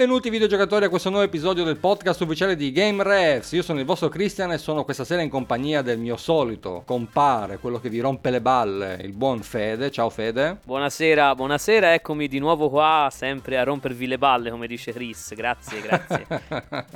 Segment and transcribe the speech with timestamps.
[0.00, 3.52] Benvenuti videogiocatori a questo nuovo episodio del podcast ufficiale di Game Refs.
[3.52, 7.58] Io sono il vostro Christian e sono questa sera in compagnia del mio solito compare,
[7.58, 9.90] quello che vi rompe le balle, il buon Fede.
[9.90, 10.56] Ciao Fede.
[10.64, 15.34] Buonasera, buonasera, eccomi di nuovo qua, sempre a rompervi le balle come dice Chris.
[15.34, 16.26] Grazie, grazie.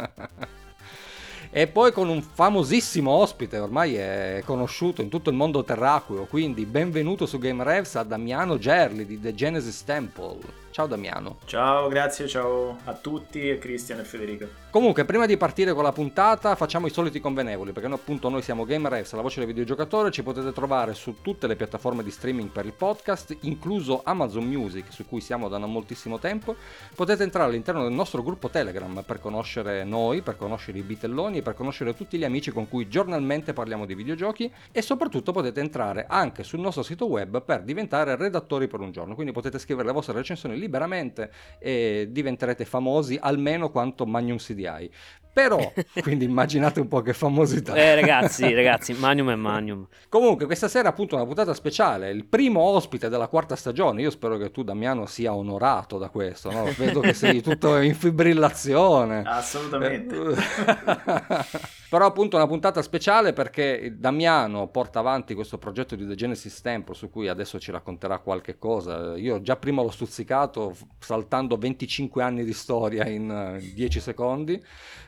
[1.52, 6.64] e poi con un famosissimo ospite, ormai è conosciuto in tutto il mondo terraqueo, quindi
[6.64, 10.63] benvenuto su Game Revs a Damiano Gerli di The Genesis Temple.
[10.74, 11.38] Ciao Damiano.
[11.44, 14.62] Ciao, grazie, ciao a tutti, Cristian e Federico.
[14.70, 18.42] Comunque, prima di partire con la puntata, facciamo i soliti convenevoli, perché noi, appunto noi
[18.42, 22.48] siamo GameRefs, la voce del videogiocatore, ci potete trovare su tutte le piattaforme di streaming
[22.48, 26.56] per il podcast, incluso Amazon Music, su cui siamo da non moltissimo tempo.
[26.92, 31.42] Potete entrare all'interno del nostro gruppo Telegram per conoscere noi, per conoscere i bitelloni e
[31.42, 36.06] per conoscere tutti gli amici con cui giornalmente parliamo di videogiochi e soprattutto potete entrare
[36.08, 39.94] anche sul nostro sito web per diventare redattori per un giorno, quindi potete scrivere le
[39.94, 44.90] vostre recensioni liberamente e diventerete famosi almeno quanto Magnum CDI.
[45.34, 45.58] Però,
[46.00, 47.74] quindi immaginate un po' che famosità.
[47.74, 49.86] Eh ragazzi, ragazzi, Magnum è Magnum.
[50.08, 54.00] Comunque, questa sera appunto una puntata speciale, il primo ospite della quarta stagione.
[54.00, 56.68] Io spero che tu, Damiano, sia onorato da questo, no?
[56.76, 59.24] Vedo che sei tutto in fibrillazione.
[59.26, 60.16] Assolutamente.
[61.88, 66.94] Però appunto una puntata speciale perché Damiano porta avanti questo progetto di The Genesis Temple
[66.94, 69.16] su cui adesso ci racconterà qualche cosa.
[69.16, 74.62] Io già prima l'ho stuzzicato saltando 25 anni di storia in 10 secondi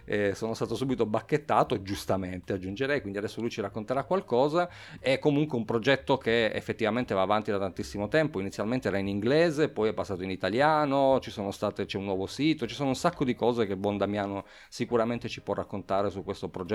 [0.07, 4.69] eh, sono stato subito bacchettato, giustamente aggiungerei, quindi adesso lui ci racconterà qualcosa.
[5.01, 9.69] È comunque un progetto che effettivamente va avanti da tantissimo tempo, inizialmente era in inglese,
[9.69, 11.21] poi è passato in italiano,
[11.51, 15.29] state, c'è un nuovo sito, ci sono un sacco di cose che Buon Damiano sicuramente
[15.29, 16.66] ci può raccontare su questo progetto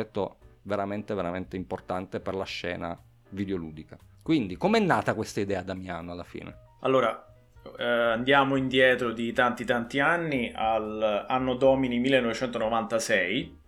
[0.64, 2.98] veramente, veramente importante per la scena
[3.30, 3.98] videoludica.
[4.22, 6.56] Quindi, com'è nata questa idea, Damiano, alla fine?
[6.82, 7.32] Allora,
[7.78, 13.60] eh, andiamo indietro di tanti tanti anni al anno domini 1996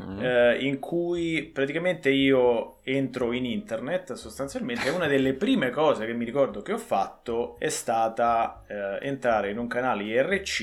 [0.00, 0.22] mm.
[0.22, 6.26] eh, in cui praticamente io entro in internet sostanzialmente una delle prime cose che mi
[6.26, 10.60] ricordo che ho fatto è stata eh, entrare in un canale IRC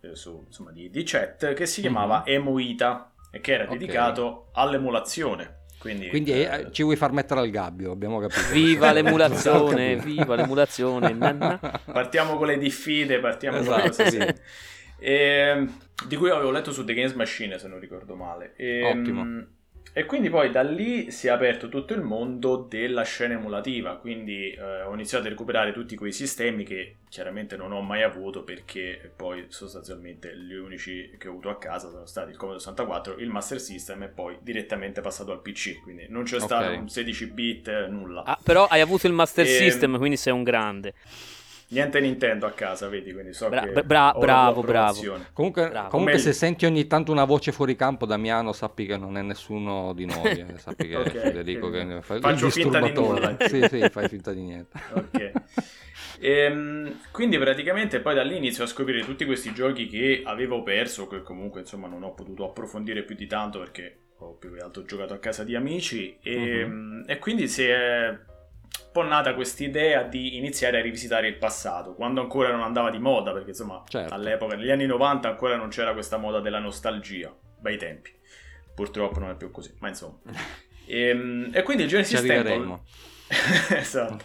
[0.00, 2.34] eh, su, insomma, di, di, chat che si chiamava mm-hmm.
[2.36, 3.78] Emuita e che era okay.
[3.78, 8.40] dedicato all'emulazione quindi, Quindi eh, eh, ci vuoi far mettere al gabbio, abbiamo capito.
[8.52, 11.14] Viva l'emulazione, viva l'emulazione.
[11.92, 14.42] partiamo con le diffide, partiamo esatto, con le cose, sì.
[14.98, 15.78] E, ehm,
[16.08, 18.54] di cui avevo letto su The Games Machine, se non ricordo male.
[18.56, 19.46] E, ehm, Ottimo.
[19.96, 24.50] E quindi poi da lì si è aperto tutto il mondo della scena emulativa, quindi
[24.50, 29.12] eh, ho iniziato a recuperare tutti quei sistemi che chiaramente non ho mai avuto perché
[29.14, 33.28] poi sostanzialmente gli unici che ho avuto a casa sono stati il Commodore 64, il
[33.28, 36.46] Master System e poi direttamente passato al PC, quindi non c'è okay.
[36.48, 38.24] stato un 16 bit, nulla.
[38.24, 39.48] Ah, però hai avuto il Master e...
[39.48, 40.94] System, quindi sei un grande.
[41.74, 45.00] Niente Nintendo a casa, vedi, quindi so Bra- che bra- bravo, bravo.
[45.32, 45.88] Comunque, bravo.
[45.88, 49.92] comunque se senti ogni tanto una voce fuori campo, Damiano, sappi che non è nessuno
[49.92, 50.54] di noi, eh.
[50.58, 53.36] sappi che okay, Federico che, fa faccio il finta di nulla.
[53.48, 54.78] sì, sì, fai finta di niente.
[54.92, 55.32] ok.
[56.20, 61.08] Ehm, quindi praticamente poi da lì inizio a scoprire tutti questi giochi che avevo perso,
[61.08, 64.84] che comunque insomma non ho potuto approfondire più di tanto perché ho più che altro
[64.84, 67.02] giocato a casa di amici e, uh-huh.
[67.06, 68.16] e quindi si è
[68.94, 72.98] po' nata questa idea di iniziare a rivisitare il passato, quando ancora non andava di
[72.98, 74.14] moda, perché insomma certo.
[74.14, 78.12] all'epoca, negli anni 90 ancora non c'era questa moda della nostalgia, bei tempi.
[78.72, 80.18] Purtroppo non è più così, ma insomma.
[80.86, 82.80] E, ehm, e quindi il Genesis Temple...
[83.76, 84.24] esatto.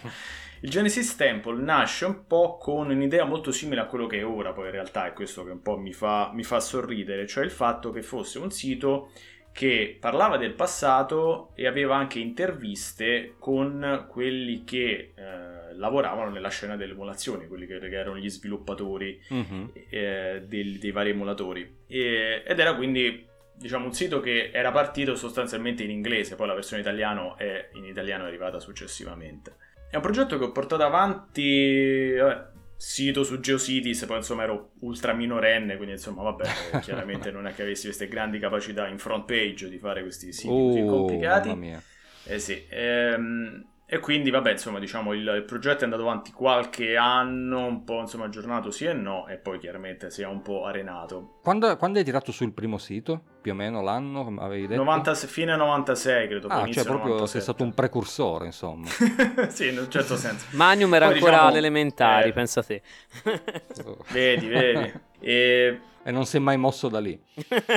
[0.61, 4.51] Il Genesis Temple nasce un po' con un'idea molto simile a quello che è ora,
[4.51, 7.51] poi in realtà è questo che un po' mi fa, mi fa sorridere, cioè il
[7.51, 9.11] fatto che fosse un sito
[9.51, 16.75] che parlava del passato e aveva anche interviste con quelli che eh, lavoravano nella scena
[16.75, 19.71] delle emulazioni, quelli che, erano gli sviluppatori uh-huh.
[19.89, 21.77] eh, dei, dei, vari emulatori.
[21.87, 26.53] E, ed era quindi diciamo un sito che era partito sostanzialmente in inglese, poi la
[26.53, 29.55] versione italiano è, in italiano è arrivata successivamente.
[29.89, 35.11] È un progetto che ho portato avanti, vabbè, sito su GeoCities, poi insomma ero ultra
[35.11, 39.67] minorenne, quindi insomma vabbè, chiaramente non è che avessi queste grandi capacità in front page
[39.67, 41.49] di fare questi siti oh, così complicati.
[41.49, 41.83] Mamma mia.
[42.23, 46.95] Eh sì, ehm, e quindi, vabbè, insomma, diciamo, il, il, progetto è andato avanti qualche
[46.95, 50.65] anno, un po', insomma, aggiornato sì e no, e poi chiaramente si è un po'
[50.65, 51.39] arenato.
[51.41, 53.19] Quando, quando hai tirato sul primo sito?
[53.41, 54.83] Più o meno l'anno, come avevi detto?
[54.83, 56.47] 90, fine 96, credo.
[56.49, 57.27] Ah, cioè proprio 97.
[57.31, 58.87] sei stato un precursore, insomma.
[59.49, 60.45] sì, in un certo senso.
[60.51, 62.83] Magnum era poi, ancora diciamo, elementari, eh, pensa te.
[64.13, 64.93] vedi, vedi.
[65.19, 67.19] E e non si è mai mosso da lì.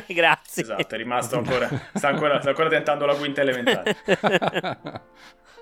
[0.06, 0.62] Grazie.
[0.62, 3.97] Esatto, è rimasto ancora sta, ancora, sta ancora tentando la quinta elementare.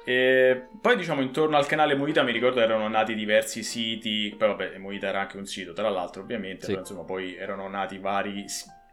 [0.05, 4.79] E poi diciamo intorno al canale Moita mi ricordo erano nati diversi siti, poi vabbè
[4.79, 6.67] Moita era anche un sito tra l'altro ovviamente, sì.
[6.69, 8.45] però insomma poi erano nati vari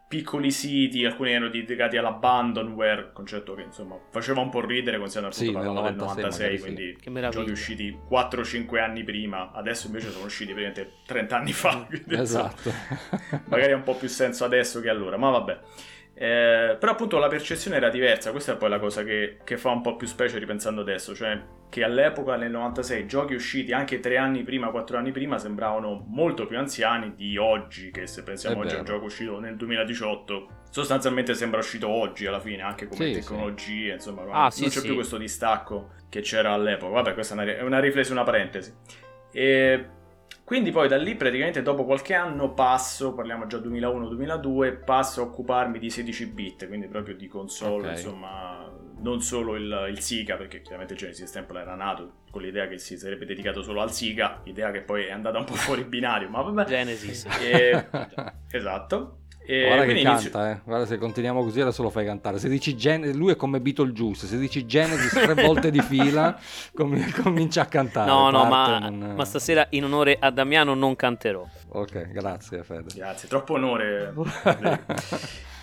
[0.08, 5.50] piccoli siti, alcuni erano dedicati all'abandonware, concetto che insomma faceva un po' ridere considerando sì,
[5.50, 7.30] appunto del 96, quindi sì.
[7.30, 12.72] giochi usciti 4-5 anni prima, adesso invece sono usciti praticamente 30 anni fa, esatto.
[13.50, 15.60] magari ha un po' più senso adesso che allora, ma vabbè.
[16.20, 19.70] Eh, però appunto la percezione era diversa, questa è poi la cosa che, che, fa
[19.70, 24.18] un po' più specie ripensando adesso, cioè che all'epoca nel 96 giochi usciti anche tre
[24.18, 28.74] anni prima, quattro anni prima sembravano molto più anziani di oggi, che se pensiamo oggi
[28.74, 33.20] a un gioco uscito nel 2018 sostanzialmente sembra uscito oggi alla fine, anche come sì,
[33.20, 33.94] tecnologie, sì.
[33.94, 37.58] insomma ah, non sì, c'è più questo distacco che c'era all'epoca, vabbè questa è una,
[37.58, 38.74] è una riflessione, una parentesi.
[39.32, 39.86] E
[40.48, 45.78] quindi poi da lì praticamente dopo qualche anno passo, parliamo già 2001-2002, passo a occuparmi
[45.78, 47.92] di 16 bit, quindi proprio di console, okay.
[47.92, 52.78] insomma, non solo il, il, Sega, perché chiaramente Genesis Temple era nato con l'idea che
[52.78, 56.30] si sarebbe dedicato solo al Sega, idea che poi è andata un po' fuori binario,
[56.30, 56.64] ma vabbè.
[56.64, 57.26] Genesis.
[57.42, 57.90] E,
[58.50, 59.18] esatto.
[59.50, 60.30] E Guarda che inizio...
[60.30, 60.60] canta, eh.
[60.66, 62.38] Guarda se continuiamo così adesso lo fai cantare.
[62.38, 63.10] Se dici Gen...
[63.12, 66.38] lui è come Beetlejuice, se dici Genesis tre volte di fila
[66.74, 67.00] com...
[67.22, 68.10] comincia a cantare.
[68.10, 69.14] No, no, ma, non...
[69.16, 71.48] ma, stasera in onore a Damiano non canterò.
[71.70, 72.94] Ok, grazie Fede.
[72.94, 74.14] Grazie, troppo onore.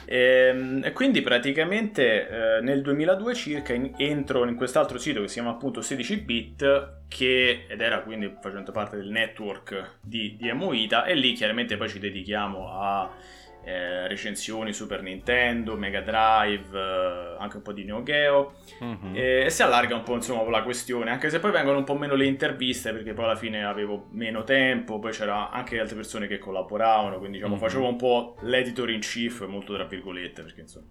[0.07, 0.17] e,
[0.49, 5.35] ehm, e, quindi praticamente eh, nel 2002 circa in, entro in quest'altro sito che si
[5.35, 11.15] chiama appunto 16bit che, ed era quindi facendo parte del network di, di Emoita e
[11.15, 17.63] lì chiaramente poi ci dedichiamo a eh, recensioni Super Nintendo, Mega Drive, eh, anche un
[17.63, 19.15] po' di Neo Geo mm-hmm.
[19.15, 21.97] e, e, si allarga un po' insomma la questione, anche se poi vengono un po'
[21.97, 26.27] meno le interviste perché poi alla fine avevo meno tempo, poi c'era anche altre persone
[26.27, 27.65] che collaboravano, quindi diciamo mm-hmm.
[27.65, 30.87] facevo un po' l'editor in chief, molto tra virgolette, perché insomma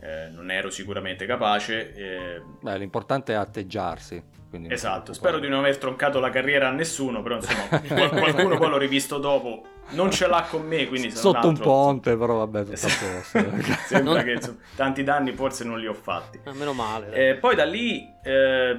[0.00, 1.94] eh, non ero sicuramente capace.
[1.94, 2.42] Eh...
[2.60, 4.22] Beh, l'importante è atteggiarsi.
[4.68, 8.78] Esatto, spero di non aver troncato la carriera a nessuno, però insomma qualcuno poi l'ho
[8.78, 12.72] rivisto dopo, non ce l'ha con me, quindi sotto un, un ponte, però vabbè, tutto
[12.72, 13.38] esatto.
[13.38, 13.72] a posto.
[13.86, 16.40] Sembra che insomma, tanti danni forse non li ho fatti.
[16.44, 17.12] Ah, meno male.
[17.12, 18.70] Eh, poi da lì eh,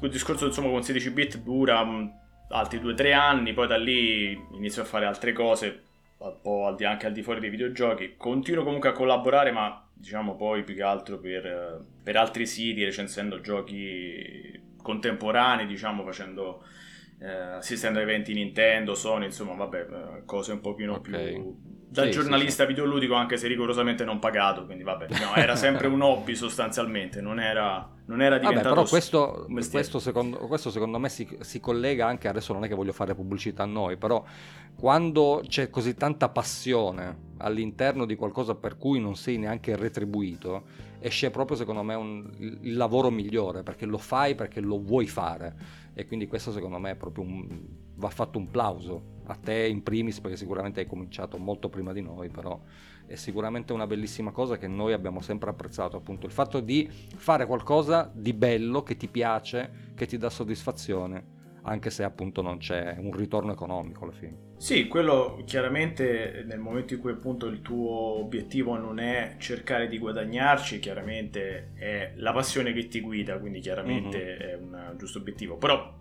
[0.00, 2.10] il discorso insomma con 16 bit dura um,
[2.48, 5.82] altri 2-3 anni, poi da lì inizio a fare altre cose,
[6.18, 8.14] un po' al di, anche al di fuori dei videogiochi.
[8.16, 13.40] Continuo comunque a collaborare, ma diciamo poi più che altro per, per altri siti, recensendo
[13.40, 16.62] giochi contemporanei, diciamo facendo
[17.20, 21.32] eh, assistendo a eventi Nintendo, Sony, insomma, vabbè, eh, cose un pochino okay.
[21.32, 22.74] più da sì, giornalista sì, sì.
[22.74, 27.40] videoludico anche se rigorosamente non pagato quindi vabbè no, era sempre un hobby sostanzialmente non
[27.40, 32.06] era, non era diventato vabbè, però questo, questo, secondo, questo, secondo, me si, si, collega
[32.06, 34.22] anche adesso non è che voglio fare pubblicità a noi però
[34.76, 40.64] quando c'è così tanta passione all'interno di qualcosa per cui non sei neanche retribuito
[41.00, 45.86] esce proprio secondo me un, il lavoro migliore perché lo fai perché lo vuoi fare
[45.98, 47.60] e quindi questo secondo me è proprio un,
[47.96, 52.02] va fatto un plauso a te in primis perché sicuramente hai cominciato molto prima di
[52.02, 52.60] noi però
[53.04, 56.26] è sicuramente una bellissima cosa che noi abbiamo sempre apprezzato appunto.
[56.26, 61.37] Il fatto di fare qualcosa di bello che ti piace che ti dà soddisfazione
[61.68, 64.46] anche se appunto non c'è un ritorno economico alla fine.
[64.56, 69.98] Sì, quello chiaramente nel momento in cui appunto il tuo obiettivo non è cercare di
[69.98, 74.74] guadagnarci, chiaramente è la passione che ti guida, quindi chiaramente mm-hmm.
[74.74, 75.56] è un giusto obiettivo.
[75.56, 75.94] Però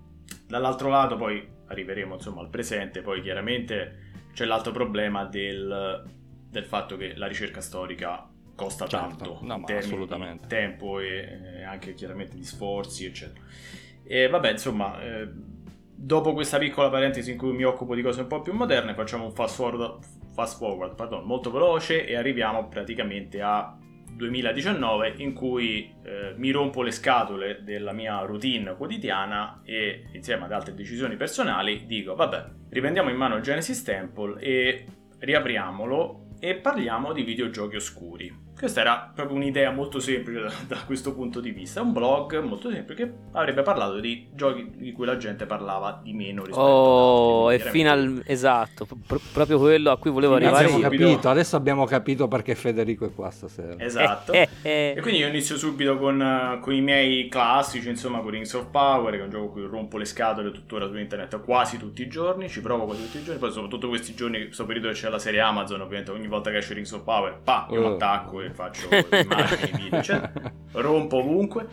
[0.47, 6.03] dall'altro lato poi arriveremo insomma al presente, poi chiaramente c'è l'altro problema del,
[6.49, 11.93] del fatto che la ricerca storica costa certo, tanto no, in termini tempo e anche
[11.93, 13.45] chiaramente di sforzi eccetera
[14.03, 15.29] e vabbè insomma eh,
[15.97, 19.25] dopo questa piccola parentesi in cui mi occupo di cose un po' più moderne, facciamo
[19.25, 19.97] un fast forward,
[20.33, 23.75] fast forward pardon, molto veloce e arriviamo praticamente a
[24.15, 30.51] 2019 in cui eh, mi rompo le scatole della mia routine quotidiana e insieme ad
[30.51, 34.85] altre decisioni personali dico vabbè riprendiamo in mano Genesis Temple e
[35.19, 41.13] riapriamolo e parliamo di videogiochi oscuri questa era proprio un'idea molto semplice da, da, questo
[41.13, 45.17] punto di vista, un blog molto semplice che avrebbe parlato di giochi di cui la
[45.17, 48.23] gente parlava di meno rispetto oh, e fino al...
[48.25, 50.65] esatto, pr- proprio quello a cui volevo arrivare.
[50.65, 53.75] Abbiamo capito, adesso abbiamo capito perché Federico è qua stasera.
[53.77, 54.31] Esatto.
[54.31, 54.93] Eh, eh, eh.
[54.97, 59.13] E quindi io inizio subito con, con, i miei classici, insomma, con Rings of Power,
[59.13, 62.49] che è un gioco cui rompo le scatole tuttora su internet quasi tutti i giorni,
[62.49, 65.19] ci provo quasi tutti i giorni, poi soprattutto questi giorni, questo periodo che c'è la
[65.19, 67.93] serie Amazon, ovviamente ogni volta che esce Rings of Power, pa, io oh.
[67.93, 70.29] attacco e faccio immagini, video, cioè,
[70.73, 71.67] rompo ovunque.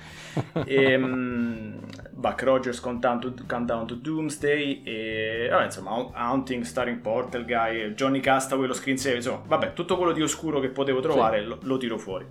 [0.64, 1.78] E, um,
[2.11, 8.73] Buck Rogers Countdown to Doomsday e vabbè, insomma Haunting, Starring Portal Guy, Johnny Castaway, lo
[8.73, 11.47] screensaver, insomma, vabbè, tutto quello di oscuro che potevo trovare sì.
[11.47, 12.26] lo, lo tiro fuori.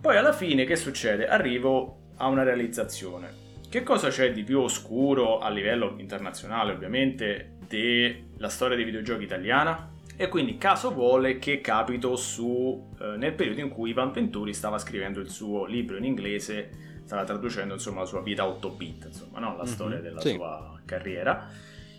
[0.00, 1.28] Poi alla fine che succede?
[1.28, 3.42] Arrivo a una realizzazione.
[3.68, 9.93] che cosa c'è di più oscuro a livello internazionale ovviamente della storia dei videogiochi italiana?
[10.16, 14.78] E quindi caso vuole che capito su, eh, nel periodo in cui Ivan Venturi stava
[14.78, 16.70] scrivendo il suo libro in inglese,
[17.04, 19.56] stava traducendo insomma la sua vita 8 bit, insomma, no?
[19.56, 20.34] la mm-hmm, storia della sì.
[20.34, 21.48] sua carriera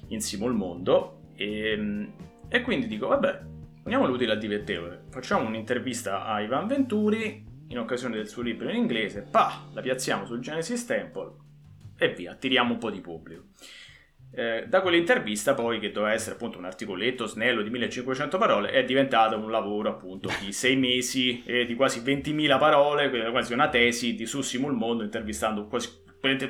[0.08, 1.24] in Simo il Mondo.
[1.36, 2.14] E, ehm,
[2.48, 3.42] e quindi dico, vabbè,
[3.84, 8.78] poniamo l'utile a divertevole, facciamo un'intervista a Ivan Venturi in occasione del suo libro in
[8.78, 11.34] inglese, pa, la piazziamo sul Genesis Temple
[11.98, 13.44] e via, attiriamo un po' di pubblico.
[14.38, 18.84] Eh, da quell'intervista poi, che doveva essere appunto un articoletto snello di 1500 parole, è
[18.84, 24.14] diventato un lavoro appunto di sei mesi e di quasi 20.000 parole, quasi una tesi
[24.14, 26.04] di Sussimo il Mondo, intervistando quasi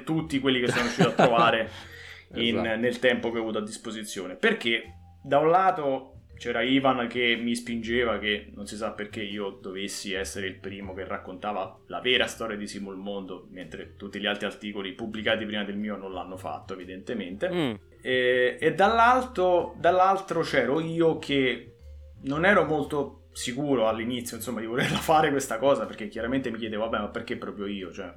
[0.03, 1.69] tutti quelli che sono riuscito a trovare
[2.35, 2.79] in, esatto.
[2.79, 4.35] nel tempo che ho avuto a disposizione.
[4.35, 4.83] Perché
[5.21, 10.13] da un lato c'era Ivan che mi spingeva che non si sa perché io dovessi
[10.13, 14.45] essere il primo che raccontava la vera storia di Simul Mondo, mentre tutti gli altri
[14.45, 17.49] articoli pubblicati prima del mio non l'hanno fatto, evidentemente.
[17.49, 17.73] Mm.
[18.01, 21.75] E, e dall'altro, dall'altro c'ero io che
[22.23, 26.83] non ero molto sicuro all'inizio, insomma, di volerla fare questa cosa, perché chiaramente mi chiedevo,
[26.83, 27.91] vabbè, ma perché proprio io?
[27.91, 28.11] Cioè,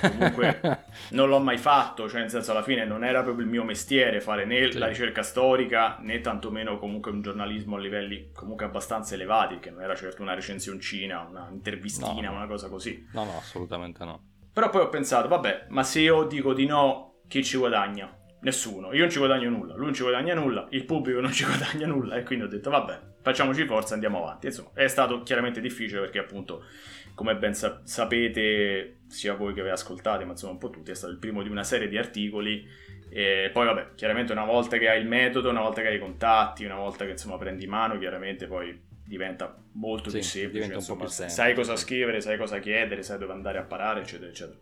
[0.00, 3.64] comunque non l'ho mai fatto, cioè nel senso alla fine non era proprio il mio
[3.64, 4.78] mestiere fare né sì.
[4.78, 9.82] la ricerca storica né tantomeno comunque un giornalismo a livelli comunque abbastanza elevati, che non
[9.82, 12.36] era certo una recensioncina, una intervistina, no.
[12.36, 13.06] una cosa così.
[13.12, 14.22] No, no, assolutamente no.
[14.52, 18.12] Però poi ho pensato, vabbè, ma se io dico di no, chi ci guadagna?
[18.40, 21.42] Nessuno, io non ci guadagno nulla, lui non ci guadagna nulla, il pubblico non ci
[21.46, 24.46] guadagna nulla e quindi ho detto vabbè, facciamoci forza, andiamo avanti.
[24.46, 26.64] Insomma, è stato chiaramente difficile perché appunto
[27.14, 30.94] come ben sa- sapete, sia voi che vi ascoltate, ma insomma un po' tutti, è
[30.94, 32.66] stato il primo di una serie di articoli.
[33.10, 36.00] E poi, vabbè, chiaramente una volta che hai il metodo, una volta che hai i
[36.00, 40.74] contatti, una volta che insomma prendi mano, chiaramente poi diventa molto sì, più semplice.
[40.74, 41.40] Insomma, più semplice.
[41.40, 44.58] Sai cosa scrivere, sai cosa chiedere, sai dove andare a parare, eccetera, eccetera.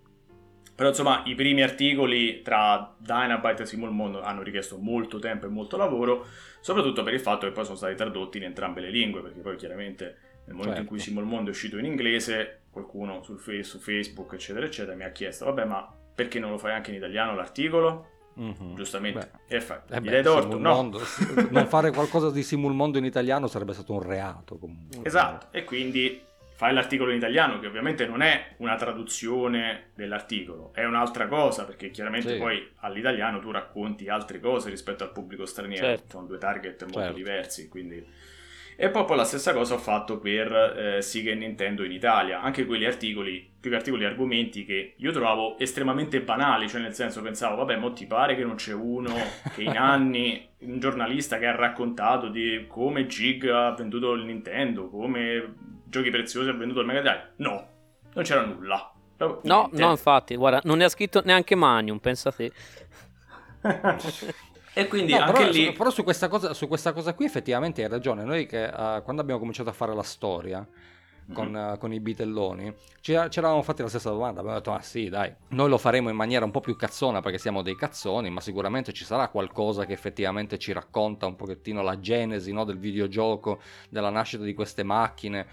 [0.76, 5.48] Però insomma i primi articoli tra Dynabyte e Simul Mondo hanno richiesto molto tempo e
[5.48, 6.26] molto lavoro,
[6.60, 9.56] soprattutto per il fatto che poi sono stati tradotti in entrambe le lingue, perché poi
[9.56, 10.04] chiaramente
[10.44, 10.80] nel momento certo.
[10.82, 15.04] in cui Simul Mondo è uscito in inglese, qualcuno face, su Facebook, eccetera, eccetera, mi
[15.04, 18.10] ha chiesto, vabbè, ma perché non lo fai anche in italiano l'articolo?
[18.38, 18.74] Mm-hmm.
[18.74, 20.90] Giustamente, beh, e fa, eh dai torto, no?
[21.50, 25.00] Non fare qualcosa di Simul Mondo in italiano sarebbe stato un reato comunque.
[25.04, 26.20] Esatto, e quindi
[26.54, 31.90] fai l'articolo in italiano, che ovviamente non è una traduzione dell'articolo, è un'altra cosa, perché
[31.90, 32.38] chiaramente sì.
[32.38, 36.10] poi all'italiano tu racconti altre cose rispetto al pubblico straniero, certo.
[36.10, 37.16] sono due target molto certo.
[37.16, 38.06] diversi, quindi
[38.78, 42.42] e poi, poi la stessa cosa ho fatto per eh, Sega e Nintendo in Italia,
[42.42, 47.22] anche quegli articoli, più che articoli argomenti che io trovavo estremamente banali, cioè nel senso
[47.22, 49.14] pensavo, vabbè, mo ti pare che non c'è uno
[49.54, 54.90] che in anni, un giornalista che ha raccontato di come Gig ha venduto il Nintendo,
[54.90, 55.54] come
[55.86, 57.32] giochi preziosi ha venduto il Mega Drive?
[57.36, 57.68] No,
[58.12, 58.92] non c'era nulla.
[59.18, 62.52] No, no, infatti, guarda, non ne ha scritto neanche Magnum, pensa te.
[64.78, 65.72] E quindi no, anche però, lì...
[65.72, 68.24] Però su questa, cosa, su questa cosa qui effettivamente hai ragione.
[68.24, 70.68] Noi che uh, quando abbiamo cominciato a fare la storia
[71.32, 71.72] con, mm-hmm.
[71.72, 74.40] uh, con i bitelloni ci, eravamo fatti la stessa domanda.
[74.40, 77.38] Abbiamo detto, ah sì dai, noi lo faremo in maniera un po' più cazzona perché
[77.38, 81.98] siamo dei cazzoni, ma sicuramente ci sarà qualcosa che effettivamente ci racconta un pochettino la
[81.98, 85.46] genesi no, del videogioco, della nascita di queste macchine.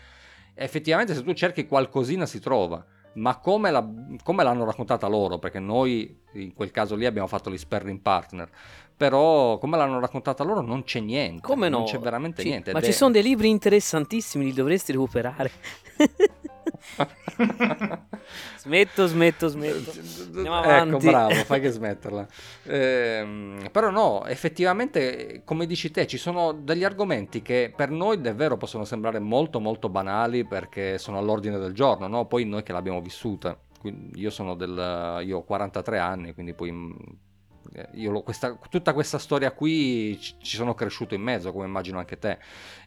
[0.53, 3.87] E effettivamente se tu cerchi qualcosina si trova ma come, la,
[4.23, 8.49] come, l'hanno raccontata loro, perché noi in quel caso lì abbiamo fatto gli sparring partner,
[8.95, 11.41] però come l'hanno raccontata loro non c'è niente.
[11.41, 11.79] Come no?
[11.79, 12.71] Non c'è veramente ci, niente.
[12.73, 12.93] Ma ci è...
[12.93, 15.51] sono dei libri interessantissimi, li dovresti recuperare.
[18.57, 19.91] smetto, smetto, smetto.
[20.43, 22.27] Ecco, bravo, fai che smetterla.
[22.63, 28.57] Eh, però no, effettivamente, come dici te, ci sono degli argomenti che per noi davvero
[28.57, 32.25] possono sembrare molto molto banali perché sono all'ordine del giorno, no?
[32.25, 33.57] Poi noi che l'abbiamo vissuta.
[34.15, 35.21] Io sono del...
[35.25, 36.71] io ho 43 anni, quindi poi
[37.71, 42.17] eh, io questa, tutta questa storia qui ci sono cresciuto in mezzo, come immagino anche
[42.19, 42.37] te,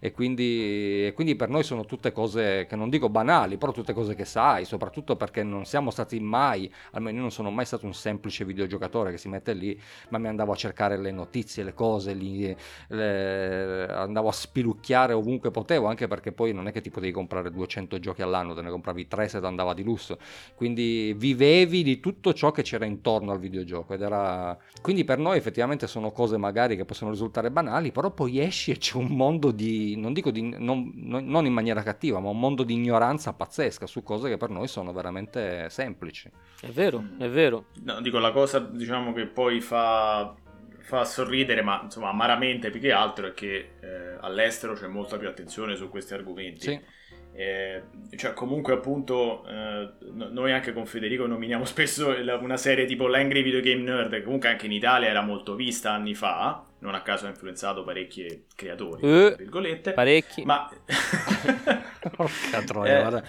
[0.01, 3.93] e quindi, e quindi, per noi sono tutte cose che non dico banali, però tutte
[3.93, 7.87] cose che sai, soprattutto perché non siamo stati mai, almeno io non sono mai stato
[7.87, 9.81] un semplice videogiocatore che si mette lì,
[10.11, 12.55] ma mi andavo a cercare le notizie, le cose, li,
[12.89, 17.51] le, andavo a spilucchiare ovunque potevo, anche perché poi non è che ti potevi comprare
[17.51, 20.19] 200 giochi all'anno, te ne compravi 3 se ti andava di lusso,
[20.55, 25.39] quindi vivevi di tutto ciò che c'era intorno al videogioco ed era quindi per noi
[25.39, 29.51] effettivamente sono cose magari che possono risultare banali, però poi esci e c'è un mondo
[29.51, 33.87] di, non dico di, non, non in maniera cattiva, ma un mondo di ignoranza pazzesca
[33.87, 36.31] su cose che per noi sono veramente semplici.
[36.61, 37.67] È vero, è vero.
[37.83, 40.35] No, dico la cosa diciamo che poi fa
[40.87, 45.27] fa sorridere, ma insomma amaramente più che altro, è che eh, all'estero c'è molta più
[45.27, 46.61] attenzione su questi argomenti.
[46.61, 46.81] Sì.
[47.37, 47.83] Eh,
[48.17, 49.91] cioè, comunque, appunto, eh,
[50.31, 54.49] noi anche con Federico nominiamo spesso una serie tipo l'Angry Video Game Nerd, che comunque
[54.49, 59.07] anche in Italia era molto vista anni fa non a caso ha influenzato parecchi creatori,
[59.07, 59.93] uh, virgolette.
[59.93, 60.45] Parecchi.
[60.45, 60.71] Ma...
[62.17, 63.23] Porca troia, eh,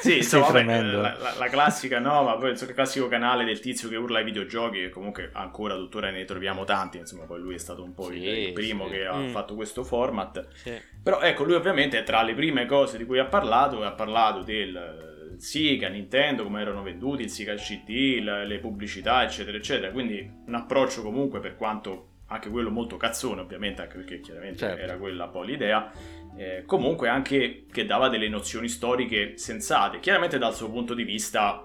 [0.00, 3.88] Sì, insomma, vabbè, la, la, la, classica, no, ma poi il classico canale del tizio
[3.88, 7.58] che urla ai videogiochi, che comunque ancora tuttora ne troviamo tanti, insomma, poi lui è
[7.58, 8.92] stato un po' sì, il, primo sì.
[8.92, 9.28] che ha mm.
[9.28, 10.48] fatto questo format.
[10.54, 10.80] Sì.
[11.02, 15.36] Però ecco, lui ovviamente tra le prime cose di cui ha parlato, ha parlato del
[15.38, 19.92] Sega, Nintendo, come erano venduti, il Sega CD, le pubblicità, eccetera, eccetera.
[19.92, 24.82] Quindi un approccio comunque per quanto anche quello molto cazzone ovviamente, anche perché chiaramente certo.
[24.82, 25.92] era quella poi l'idea,
[26.36, 31.62] eh, comunque anche che dava delle nozioni storiche sensate, chiaramente dal suo punto di vista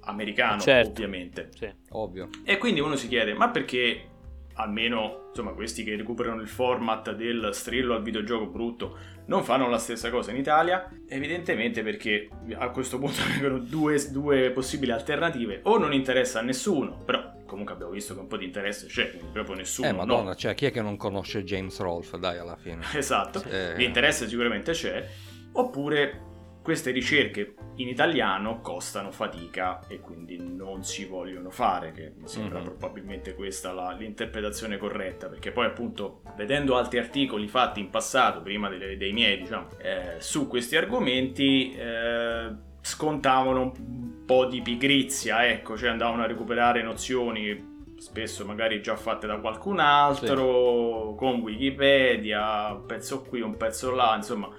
[0.00, 0.90] americano, certo.
[0.90, 1.48] ovviamente.
[1.54, 1.72] Sì.
[1.90, 2.28] Ovvio.
[2.44, 4.08] E quindi uno si chiede, ma perché
[4.54, 9.78] almeno insomma questi che recuperano il format del strillo al videogioco brutto non fanno la
[9.78, 15.76] stessa cosa in Italia evidentemente perché a questo punto avevano due, due possibili alternative o
[15.78, 19.30] non interessa a nessuno però comunque abbiamo visto che un po' di interesse c'è, quindi
[19.32, 19.88] proprio nessuno.
[19.88, 20.34] Eh, madonna, no.
[20.34, 22.84] cioè chi è che non conosce James Rolfe, dai, alla fine.
[22.94, 23.74] esatto, eh...
[23.76, 25.06] l'interesse sicuramente c'è,
[25.52, 26.32] oppure
[26.64, 32.60] queste ricerche in italiano costano fatica e quindi non si vogliono fare, che mi sembra
[32.60, 32.68] mm-hmm.
[32.68, 38.70] probabilmente questa la, l'interpretazione corretta, perché poi appunto vedendo altri articoli fatti in passato, prima
[38.70, 42.50] dei, dei miei, diciamo, eh, su questi argomenti, eh,
[42.84, 49.26] scontavano un po' di pigrizia, ecco, cioè andavano a recuperare nozioni spesso magari già fatte
[49.26, 51.16] da qualcun altro, sì.
[51.16, 54.50] con Wikipedia, un pezzo qui, un pezzo là, insomma,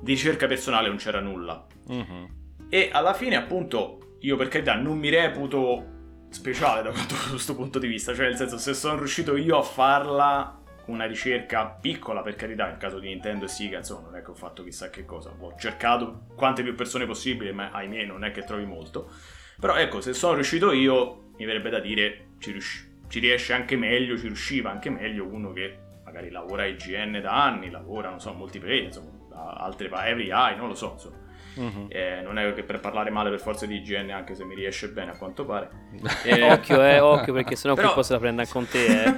[0.00, 1.66] di ricerca personale non c'era nulla.
[1.90, 2.24] Mm-hmm.
[2.68, 5.84] E alla fine, appunto, io per carità non mi reputo
[6.30, 6.92] speciale da
[7.30, 10.61] questo punto di vista, cioè nel senso se sono riuscito io a farla
[10.92, 14.30] una ricerca piccola per carità, nel caso di Nintendo e Sega, insomma, non è che
[14.30, 18.30] ho fatto chissà che cosa, ho cercato quante più persone possibile, ma ahimè non è
[18.30, 19.10] che trovi molto.
[19.58, 23.76] Però ecco, se sono riuscito io, mi verrebbe da dire, ci, riusci- ci riesce anche
[23.76, 28.20] meglio, ci riusciva anche meglio uno che magari lavora a IGN da anni, lavora, non
[28.20, 29.10] so, multiplayer, insomma,
[29.56, 31.20] altre Every Eye, non lo so, insomma.
[31.54, 31.86] Uh-huh.
[31.88, 34.88] Eh, non è che per parlare male per forza di igiene, anche se mi riesce
[34.88, 35.70] bene a quanto pare.
[36.24, 36.50] Eh...
[36.50, 38.02] occhio, eh, occhio, perché sennò Però...
[38.02, 39.04] se la prende con te.
[39.04, 39.16] Eh.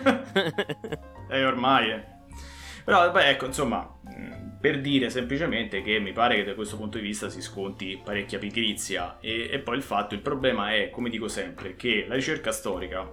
[1.28, 1.90] eh, ormai.
[1.90, 2.04] Eh.
[2.84, 6.98] Però, beh, ecco, insomma, mm, per dire semplicemente che mi pare che da questo punto
[6.98, 9.18] di vista si sconti parecchia pigrizia.
[9.20, 13.10] E, e poi il fatto, il problema è, come dico sempre, che la ricerca storica.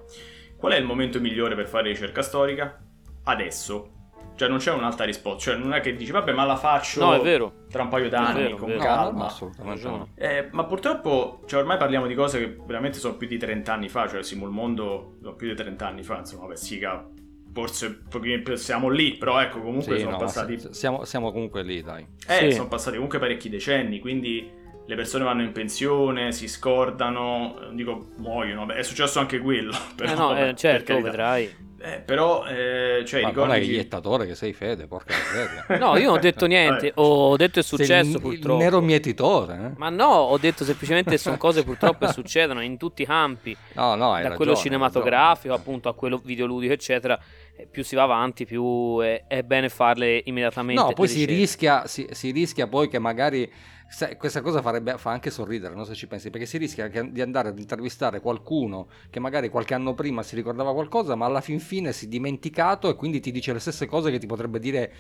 [0.58, 2.80] Qual è il momento migliore per fare ricerca storica?
[3.24, 4.00] Adesso
[4.42, 7.14] cioè non c'è un'altra risposta, cioè non è che dici vabbè ma la faccio no,
[7.14, 7.66] è vero.
[7.70, 8.82] tra un paio d'anni vero, con vero.
[8.82, 9.20] calma.
[9.20, 10.08] No, assolutamente no.
[10.16, 13.88] Eh, ma purtroppo cioè, ormai parliamo di cose che veramente sono più di 30 anni
[13.88, 17.08] fa, cioè siamo il mondo sono più di 30 anni fa, insomma vabbè siga,
[17.54, 18.02] forse
[18.56, 20.60] siamo lì, però ecco comunque sì, sono no, passati...
[20.72, 22.06] Siamo, siamo, comunque lì dai.
[22.28, 22.52] Eh, sì.
[22.54, 28.10] sono passati comunque parecchi decenni, quindi le persone vanno in pensione, si scordano, non dico
[28.18, 29.72] muoiono, Beh, è successo anche quello.
[29.96, 31.70] Però, eh no, vabbè, eh, certo, vedrai.
[31.84, 33.52] Eh, però, eh, cioè, Ma ricordi...
[33.52, 35.66] non è iettatore che sei fede, porca miseria.
[35.84, 38.58] no, io non ho detto niente, ho detto è successo sei purtroppo.
[38.60, 39.56] Il nero mietitore.
[39.56, 39.78] Eh?
[39.78, 43.58] Ma no, ho detto semplicemente sono cose purtroppo che succedono in tutti i campi.
[43.74, 47.20] No, no, da ragione, quello cinematografico appunto a quello videoludico, eccetera.
[47.70, 50.82] Più si va avanti, più è, è bene farle immediatamente.
[50.82, 53.52] No, poi si rischia, si, si rischia poi che magari
[54.18, 57.22] questa cosa farebbe, fa anche sorridere, non so se ci pensi, perché si rischia di
[57.22, 61.60] andare ad intervistare qualcuno che magari qualche anno prima si ricordava qualcosa, ma alla fin
[61.60, 64.94] fine si è dimenticato e quindi ti dice le stesse cose che ti potrebbe dire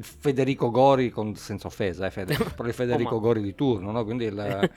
[0.00, 4.04] Federico Gori, con, senza offesa, eh, Fede, però il Federico oh, Gori di turno, no?
[4.04, 4.38] Quindi il,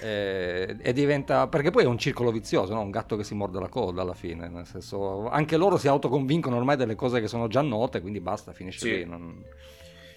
[0.00, 2.80] eh, e diventa, perché poi è un circolo vizioso, no?
[2.80, 6.56] un gatto che si morde la coda alla fine, nel senso, anche loro si autoconvincono
[6.56, 8.96] ormai delle cose che sono già note, quindi basta, finisce sì.
[8.96, 9.04] lì.
[9.04, 9.44] Non...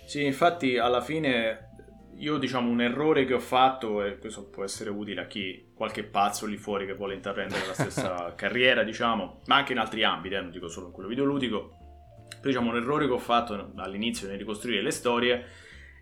[0.05, 1.71] Sì, infatti alla fine
[2.17, 6.03] io diciamo un errore che ho fatto, e questo può essere utile a chi qualche
[6.03, 10.35] pazzo lì fuori che vuole intraprendere la stessa carriera, diciamo, ma anche in altri ambiti,
[10.35, 11.77] eh, non dico solo in quello videoludico.
[12.49, 15.45] Diciamo un errore che ho fatto all'inizio nel ricostruire le storie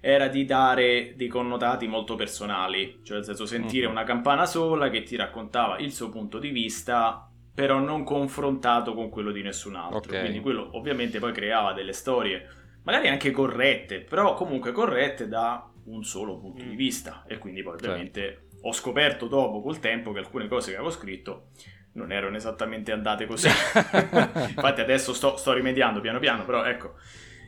[0.02, 3.96] era di dare dei connotati molto personali, cioè nel senso sentire mm-hmm.
[3.96, 9.08] una campana sola che ti raccontava il suo punto di vista, però non confrontato con
[9.08, 10.00] quello di nessun altro.
[10.00, 10.20] Okay.
[10.20, 12.46] Quindi quello ovviamente poi creava delle storie,
[12.84, 16.70] magari anche corrette, però comunque corrette da un solo punto mm.
[16.70, 18.68] di vista e quindi poi ovviamente certo.
[18.68, 21.52] ho scoperto dopo col tempo che alcune cose che avevo scritto
[21.94, 23.48] non erano esattamente andate così.
[23.78, 26.96] Infatti adesso sto, sto, rimediando piano piano, però ecco.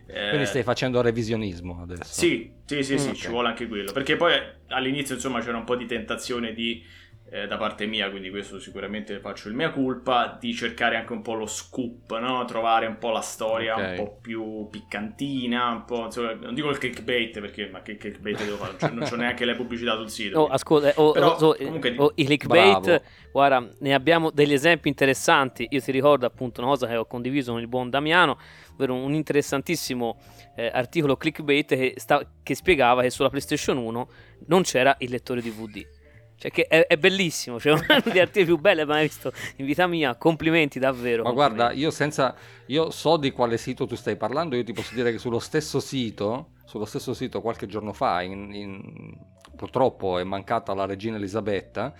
[0.07, 0.29] Eh...
[0.29, 2.03] Quindi stai facendo revisionismo adesso?
[2.03, 3.15] Sì, sì, sì, sì mm, okay.
[3.15, 3.91] ci vuole anche quello.
[3.91, 4.33] Perché poi
[4.67, 6.83] all'inizio insomma c'era un po' di tentazione di
[7.27, 11.21] eh, da parte mia, quindi questo sicuramente faccio il mia colpa, di cercare anche un
[11.23, 12.45] po' lo scoop, no?
[12.45, 13.97] trovare un po' la storia okay.
[13.97, 18.37] un po' più piccantina, un po', insomma, non dico il clickbait perché ma che clickbait
[18.37, 20.41] devo fare, cioè, non c'ho neanche le pubblicità sul sito.
[20.41, 23.03] Oh, ascolta, oh, Però, oh, comunque, oh, i clickbait, bravo.
[23.31, 27.53] guarda, ne abbiamo degli esempi interessanti, io ti ricordo appunto una cosa che ho condiviso
[27.53, 28.37] con il buon Damiano,
[28.73, 30.21] ovvero un interessantissimo
[30.55, 34.09] eh, articolo clickbait che, sta, che spiegava che sulla PlayStation 1
[34.47, 35.94] non c'era il lettore DVD
[36.37, 39.87] cioè che è, è bellissimo, cioè una delle artigli più belle mai visto in vita
[39.87, 40.15] mia.
[40.15, 41.23] Complimenti davvero.
[41.23, 41.55] Ma complimenti.
[41.55, 42.35] guarda, io senza
[42.67, 45.79] io so di quale sito tu stai parlando, io ti posso dire che sullo stesso
[45.79, 49.17] sito, sullo stesso sito qualche giorno fa, in, in,
[49.55, 51.93] purtroppo è mancata la regina Elisabetta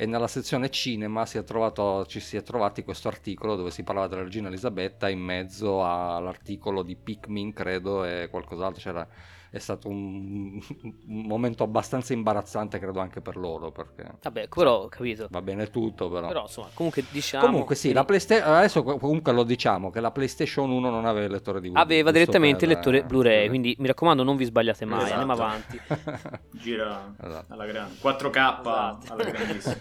[0.00, 3.82] e nella sezione cinema si è trovato, ci si è trovati questo articolo dove si
[3.82, 9.08] parlava della regina Elisabetta in mezzo all'articolo di Pikmin, credo, e qualcos'altro c'era
[9.50, 10.60] è stato un,
[11.06, 13.70] un, momento abbastanza imbarazzante, credo anche per loro.
[13.70, 15.26] Perché, Vabbè, però ho capito.
[15.30, 16.28] Va bene tutto, però.
[16.28, 17.46] Però insomma, comunque diciamo.
[17.46, 18.54] Comunque sì, la PlayStation.
[18.54, 21.76] Adesso comunque lo diciamo che la PlayStation 1 non aveva il lettore DVD.
[21.76, 23.46] Aveva direttamente il lettore Blu-ray.
[23.46, 25.04] Eh, quindi mi raccomando, non vi sbagliate mai.
[25.04, 25.20] Esatto.
[25.20, 25.80] Andiamo avanti.
[26.52, 27.52] Gira esatto.
[27.52, 29.12] alla grande 4K esatto.
[29.12, 29.76] alla grandissima.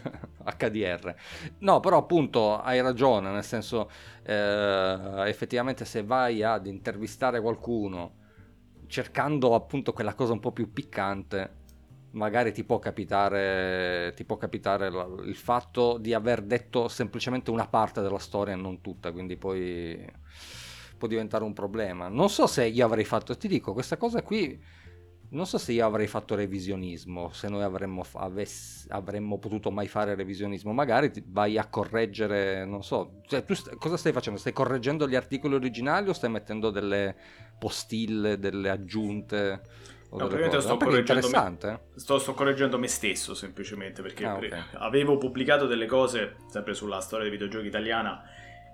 [0.57, 1.15] HDR.
[1.59, 3.89] No, però appunto hai ragione, nel senso
[4.23, 8.25] eh, effettivamente se vai ad intervistare qualcuno
[8.87, 11.65] cercando appunto quella cosa un po' più piccante,
[12.11, 18.01] magari ti può capitare, ti può capitare il fatto di aver detto semplicemente una parte
[18.01, 20.05] della storia e non tutta, quindi poi
[20.97, 22.07] può diventare un problema.
[22.07, 24.59] Non so se io avrei fatto, ti dico, questa cosa qui,
[25.29, 30.15] non so se io avrei fatto revisionismo, se noi avremmo, avess, avremmo potuto mai fare
[30.15, 34.39] revisionismo, magari vai a correggere, non so, cioè, tu st- cosa stai facendo?
[34.39, 37.15] Stai correggendo gli articoli originali o stai mettendo delle
[37.59, 39.61] postille, delle aggiunte.
[40.09, 44.63] No, praticamente sto correggendo, me, sto, sto correggendo, me, stesso semplicemente perché ah, okay.
[44.75, 48.23] avevo pubblicato delle cose sempre sulla storia dei videogiochi italiana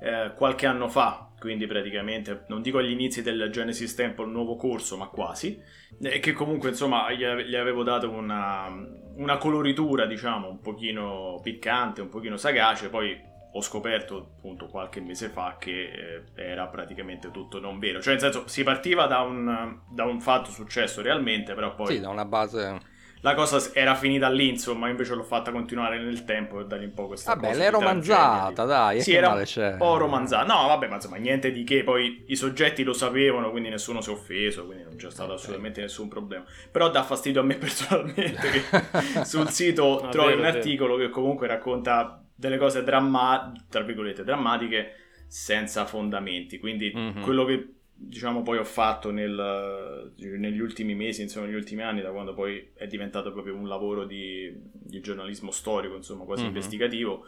[0.04, 4.96] eh, qualche anno fa, quindi praticamente non dico agli inizi del Genesis Temple nuovo corso,
[4.96, 5.62] ma quasi,
[6.02, 8.70] e che comunque insomma gli, avevo dato una,
[9.18, 13.20] una coloritura diciamo un pochino piccante, un pochino sagace, poi
[13.56, 18.02] ho scoperto appunto qualche mese fa che eh, era praticamente tutto non vero.
[18.02, 21.88] Cioè, nel senso, si partiva da un, da un fatto successo realmente, però poi...
[21.88, 22.92] Sì, da una base...
[23.24, 26.94] La cosa era finita lì, insomma, invece l'ho fatta continuare nel tempo per dare un
[26.94, 27.58] po' questa vabbè, cosa.
[27.58, 29.78] Vabbè, l'hai romanzata, dai, sì, era un c'è?
[29.78, 30.46] po' romanzata.
[30.46, 34.10] No, vabbè, ma insomma, niente di che, poi i soggetti lo sapevano, quindi nessuno si
[34.10, 35.36] è offeso, quindi non c'è stato okay.
[35.38, 36.44] assolutamente nessun problema.
[36.70, 41.48] Però dà fastidio a me personalmente che sul sito no, trovi un articolo che comunque
[41.48, 44.96] racconta delle cose dramma- tra virgolette, drammatiche
[45.30, 46.60] senza fondamenti.
[46.60, 47.22] Quindi mm-hmm.
[47.22, 52.12] quello che diciamo poi ho fatto nel, negli ultimi mesi, insomma negli ultimi anni, da
[52.12, 56.56] quando poi è diventato proprio un lavoro di, di giornalismo storico, insomma quasi mm-hmm.
[56.56, 57.26] investigativo,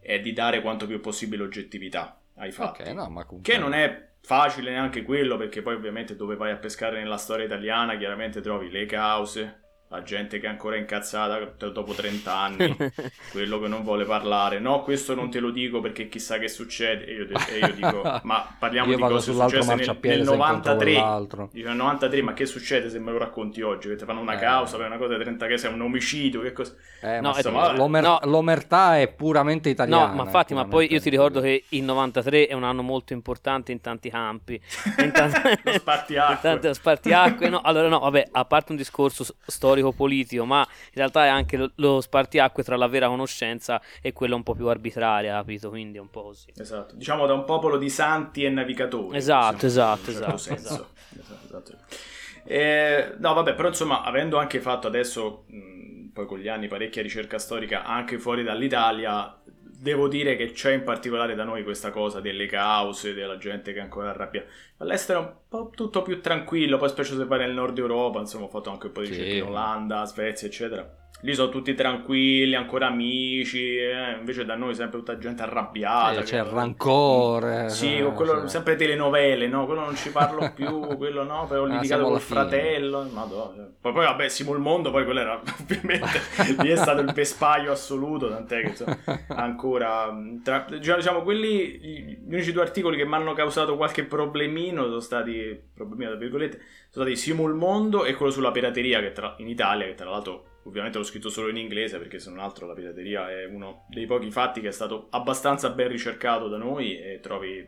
[0.00, 2.82] è di dare quanto più possibile oggettività ai fatti.
[2.82, 3.40] Okay, no, comunque...
[3.42, 7.46] Che non è facile neanche quello, perché poi ovviamente dove vai a pescare nella storia
[7.46, 9.60] italiana chiaramente trovi le cause,
[9.92, 12.76] la gente che è ancora incazzata dopo 30 anni,
[13.32, 14.60] quello che non vuole parlare.
[14.60, 17.06] No, questo non te lo dico perché chissà che succede.
[17.06, 20.92] E io, e io dico, ma parliamo di cose successe nel, nel 93.
[21.50, 23.88] Dico, nel 93, ma che succede se me lo racconti oggi?
[23.88, 24.38] Che ti fanno una eh.
[24.38, 26.72] causa per una cosa di 30 che sei un omicidio, che cosa...
[27.00, 28.20] Eh, no, insomma, l'omer- no.
[28.24, 30.06] l'omertà è puramente italiana.
[30.06, 33.12] No, ma infatti, ma poi io ti ricordo che il 93 è un anno molto
[33.12, 34.60] importante in tanti campi.
[34.98, 35.40] In tanti...
[35.64, 36.34] lo spartiacque.
[36.34, 37.60] In tanti spartiacque, no.
[37.60, 41.70] Allora no, vabbè, a parte un discorso storico storico-politico, ma in realtà è anche lo,
[41.76, 45.70] lo, spartiacque tra la vera conoscenza e quella un po' più arbitraria, capito?
[45.70, 46.52] Quindi è un po' così.
[46.56, 49.16] Esatto, diciamo da un popolo di santi e navigatori.
[49.16, 50.88] Esatto, esatto, certo esatto, esatto.
[51.18, 51.72] esatto, esatto.
[52.44, 57.02] Eh, no, vabbè, però insomma, avendo anche fatto adesso, mh, poi con gli anni, parecchia
[57.02, 59.34] ricerca storica anche fuori dall'Italia,
[59.80, 63.78] devo dire che c'è in particolare da noi questa cosa delle cause, della gente che
[63.78, 64.44] è ancora arrabbia.
[64.76, 68.44] All'estero è un po' tutto più tranquillo, poi specie se vai nel nord Europa, insomma
[68.44, 69.36] ho fatto anche un po' di ricerche sì.
[69.38, 74.98] in Olanda, Svezia, eccetera lì sono tutti tranquilli, ancora amici, eh, invece da noi sempre
[74.98, 76.20] tutta gente arrabbiata.
[76.20, 77.68] Eh, c'è il rancore.
[77.68, 79.66] Sì, eh, quello, sempre telenovele, no?
[79.66, 83.06] Quello non ci parlo più, quello no, poi ho ah, litigato col fratello.
[83.12, 83.68] Madonna.
[83.80, 86.20] Poi, poi vabbè, Simo il Mondo, poi quello era ovviamente,
[86.58, 90.08] lì è stato il vespaio assoluto, tant'è che insomma, ancora...
[90.42, 95.00] Tra, diciamo, diciamo, quelli, gli unici due articoli che mi hanno causato qualche problemino sono
[95.00, 96.56] stati, problemino tra virgolette,
[96.88, 100.08] sono stati Simo il Mondo e quello sulla pirateria che tra, in Italia, che tra
[100.08, 103.86] l'altro Ovviamente l'ho scritto solo in inglese perché se non altro la pirateria è uno
[103.88, 107.66] dei pochi fatti che è stato abbastanza ben ricercato da noi e trovi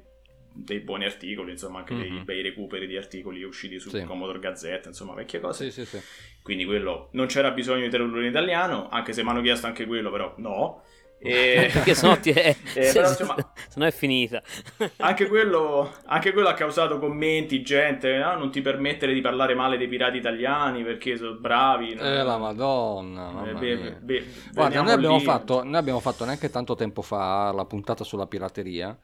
[0.55, 2.03] dei buoni articoli, insomma anche mm-hmm.
[2.03, 2.25] dei mhm.
[2.25, 4.05] bei recuperi di articoli usciti su sì.
[4.05, 5.71] Commodore Gazzetta, insomma vecchie cose.
[5.71, 5.99] Sì, sì,
[6.43, 9.87] Quindi quello non c'era bisogno di tenerlo in italiano, anche se mi hanno chiesto anche
[9.87, 10.83] quello, però no.
[11.25, 11.71] E...
[11.73, 12.57] Perché sennò, ti è...
[12.75, 13.37] eh, però, insomma,
[13.69, 14.43] sennò è finita.
[14.99, 18.37] anche, quello, anche quello ha causato commenti, gente, no?
[18.37, 21.95] non ti permettere di parlare male dei pirati italiani perché sono bravi.
[21.95, 22.03] No?
[22.03, 23.45] Eh la madonna.
[23.49, 27.65] Eh, be, be, Guarda, noi abbiamo, fatto, noi abbiamo, fatto, neanche tanto tempo fa la
[27.65, 28.99] puntata sulla pirateria.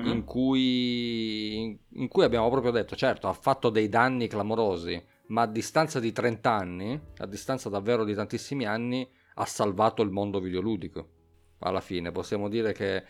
[0.00, 0.10] Mm-hmm.
[0.12, 5.46] In, cui, in cui abbiamo proprio detto, certo, ha fatto dei danni clamorosi, ma a
[5.46, 11.16] distanza di 30 anni, a distanza davvero di tantissimi anni, ha salvato il mondo videoludico
[11.60, 12.12] alla fine.
[12.12, 13.04] Possiamo dire che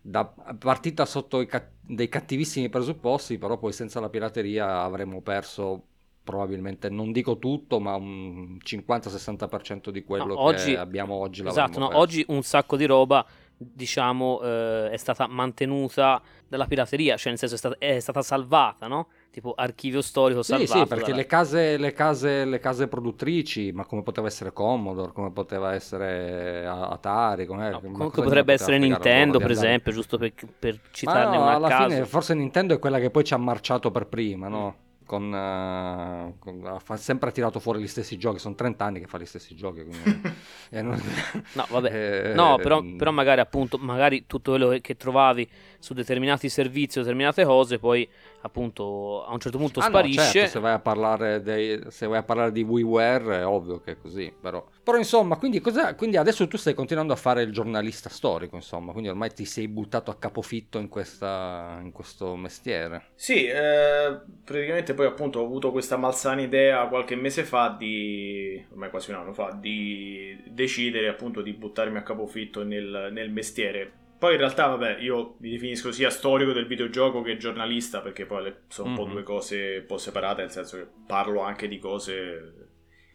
[0.00, 5.86] da partita sotto cat- dei cattivissimi presupposti, però poi senza la pirateria avremmo perso
[6.24, 11.46] probabilmente, non dico tutto, ma un 50-60% di quello no, oggi, che abbiamo oggi.
[11.46, 13.24] Esatto, no, oggi un sacco di roba
[13.56, 18.86] diciamo eh, è stata mantenuta dalla pirateria, cioè nel senso è stata, è stata salvata,
[18.86, 19.08] no?
[19.32, 20.70] Tipo archivio storico salvato.
[20.70, 21.16] Sì, sì, perché dalla...
[21.16, 26.66] le, case, le, case, le, case, produttrici, ma come poteva essere Commodore, come poteva essere
[26.66, 31.52] Atari, come, no, comunque potrebbe essere Nintendo, per esempio, giusto per, per citarne no, una
[31.54, 31.88] alla caso.
[31.88, 34.76] fine forse Nintendo è quella che poi ci ha marciato per prima, no?
[35.12, 39.18] con, uh, con, ha sempre tirato fuori gli stessi giochi, sono 30 anni che fa
[39.18, 39.84] gli stessi giochi.
[39.84, 40.22] Quindi,
[40.70, 40.98] eh, non...
[41.52, 41.90] no, vabbè.
[42.02, 47.02] Eh, no, però, però, magari appunto, magari tutto quello che trovavi su determinati servizi o
[47.02, 48.08] determinate cose, poi
[48.42, 50.20] appunto a un certo punto ah, sparisce.
[50.20, 53.80] No, certo, se, vai a parlare dei, se vai a parlare di WiiWare è ovvio
[53.80, 54.64] che è così, però.
[54.82, 59.08] Però insomma, quindi, quindi, adesso tu stai continuando a fare il giornalista storico, insomma, quindi
[59.08, 63.06] ormai ti sei buttato a capofitto in, questa, in questo mestiere.
[63.14, 68.90] Sì, eh, praticamente poi appunto ho avuto questa malsana idea qualche mese fa di, ormai
[68.90, 74.34] quasi un anno fa, di decidere appunto di buttarmi a capofitto nel, nel mestiere poi
[74.34, 78.90] in realtà, vabbè, io mi definisco sia storico del videogioco che giornalista, perché poi sono
[78.90, 79.10] un po' mhm.
[79.10, 82.68] due cose un po' separate, nel senso che parlo anche di cose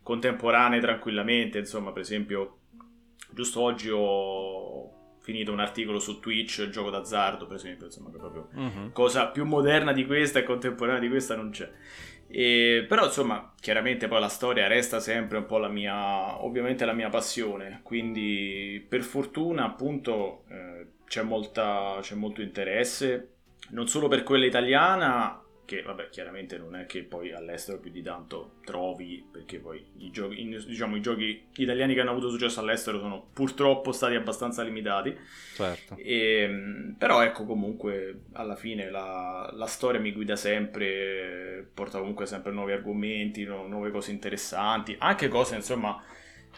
[0.03, 1.59] contemporanee tranquillamente.
[1.59, 2.57] Insomma, per esempio,
[3.31, 8.17] giusto oggi ho finito un articolo su Twitch, il gioco d'azzardo, per esempio, insomma, che
[8.17, 8.91] proprio mm-hmm.
[8.91, 11.71] cosa più moderna di questa e contemporanea di questa non c'è.
[12.29, 16.93] E, però insomma, chiaramente poi la storia resta sempre un po' la mia, ovviamente la
[16.93, 20.76] mia passione, quindi per fortuna appunto eh,
[21.07, 23.35] c'è, molta, c'è molto interesse,
[23.69, 28.01] non solo per quella italiana, che vabbè chiaramente non è che poi all'estero più di
[28.01, 32.99] tanto trovi perché poi i giochi, diciamo, i giochi italiani che hanno avuto successo all'estero
[32.99, 35.13] sono purtroppo stati abbastanza limitati
[35.55, 35.97] certo.
[35.97, 42.25] e, ehm, però ecco comunque alla fine la, la, storia mi guida sempre porta comunque
[42.25, 46.01] sempre nuovi argomenti nuove cose interessanti anche cose insomma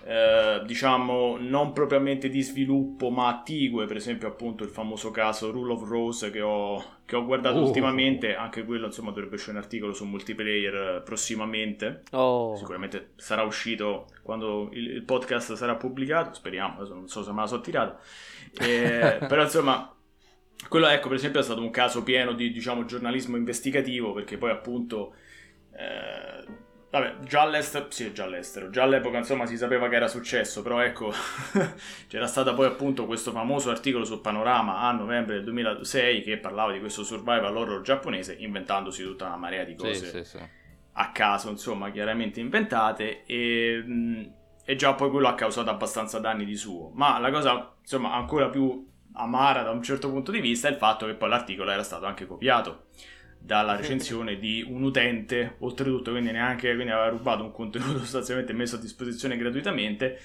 [0.06, 5.74] eh, diciamo non propriamente di sviluppo ma attigue per esempio appunto il famoso caso Rule
[5.74, 7.66] of Rose che ho, che ho guardato oh.
[7.66, 12.56] ultimamente anche quello insomma dovrebbe uscire un articolo su multiplayer eh, prossimamente oh.
[12.56, 17.42] sicuramente sarà uscito quando il, il, podcast sarà pubblicato speriamo adesso non so se me
[17.42, 18.00] la so tirata
[18.58, 19.94] eh, però insomma
[20.70, 24.52] quello ecco per esempio è stato un caso pieno di diciamo giornalismo investigativo perché poi
[24.52, 25.14] appunto
[25.74, 30.64] eh, Vabbè, già all'estero, sì, già all'estero, già all'epoca insomma si sapeva che era successo,
[30.64, 31.14] però ecco,
[32.10, 36.72] c'era stato poi appunto questo famoso articolo su Panorama a novembre del 2006 che parlava
[36.72, 40.40] di questo survival horror giapponese inventandosi tutta una marea di cose sì, sì, sì.
[40.94, 44.32] a caso, insomma, chiaramente inventate e,
[44.66, 46.90] e già poi quello ha causato abbastanza danni di suo.
[46.96, 50.78] Ma la cosa, insomma, ancora più amara da un certo punto di vista è il
[50.78, 52.88] fatto che poi l'articolo era stato anche copiato
[53.40, 58.76] dalla recensione di un utente, oltretutto, quindi neanche quindi aveva rubato un contenuto sostanzialmente messo
[58.76, 60.20] a disposizione gratuitamente.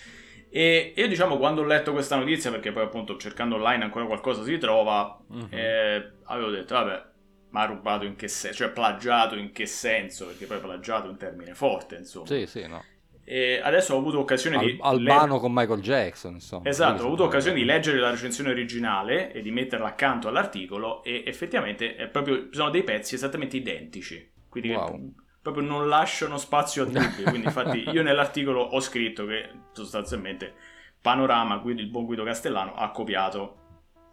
[0.51, 4.45] E io diciamo quando ho letto questa notizia, perché poi appunto cercando online ancora qualcosa
[4.45, 5.47] si trova, uh-huh.
[5.51, 7.05] eh, avevo detto vabbè,
[7.51, 8.59] ma ha rubato in che senso?
[8.59, 10.27] Cioè plagiato in che senso?
[10.27, 12.27] Perché poi plagiato è un termine forte, insomma.
[12.27, 12.85] Sì, sì, no.
[13.25, 14.79] E adesso ho avuto occasione Al- di.
[14.81, 15.41] Albano le...
[15.41, 16.69] con Michael Jackson, insomma.
[16.69, 21.03] Esatto, ho avuto occasione di leggere la recensione originale e di metterla accanto all'articolo.
[21.03, 24.33] E effettivamente è proprio, sono dei pezzi esattamente identici.
[24.49, 25.13] Quindi wow.
[25.41, 27.23] proprio non lasciano spazio a dubbi.
[27.23, 30.55] Quindi, infatti, io nell'articolo ho scritto che sostanzialmente
[31.01, 33.57] Panorama, il buon Guido Castellano, ha copiato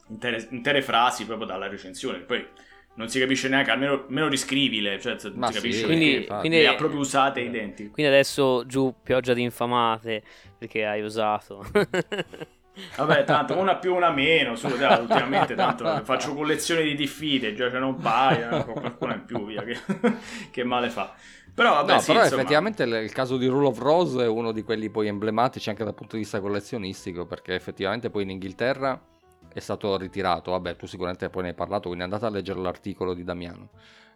[0.07, 2.19] intere, intere frasi proprio dalla recensione.
[2.19, 2.45] Poi
[3.01, 6.75] non si capisce neanche, almeno, almeno riscrivile, cioè si sì, capisce quindi, quindi, le ha
[6.75, 7.89] proprio usate identiche.
[7.89, 10.21] Quindi adesso giù pioggia di infamate
[10.57, 11.65] perché hai usato.
[12.95, 17.69] Vabbè, tanto una più una meno, su, dai, ultimamente tanto faccio collezione di diffide, già
[17.71, 19.77] ce ne un paio, qualcuno in più, via, che,
[20.51, 21.13] che male fa.
[21.53, 22.41] Però, vabbè, no, sì, però insomma...
[22.41, 25.95] effettivamente il caso di Rule of Rose è uno di quelli poi emblematici anche dal
[25.95, 29.01] punto di vista collezionistico, perché effettivamente poi in Inghilterra
[29.53, 33.13] è stato ritirato, vabbè tu sicuramente poi ne hai parlato, quindi andate a leggere l'articolo
[33.13, 33.69] di Damiano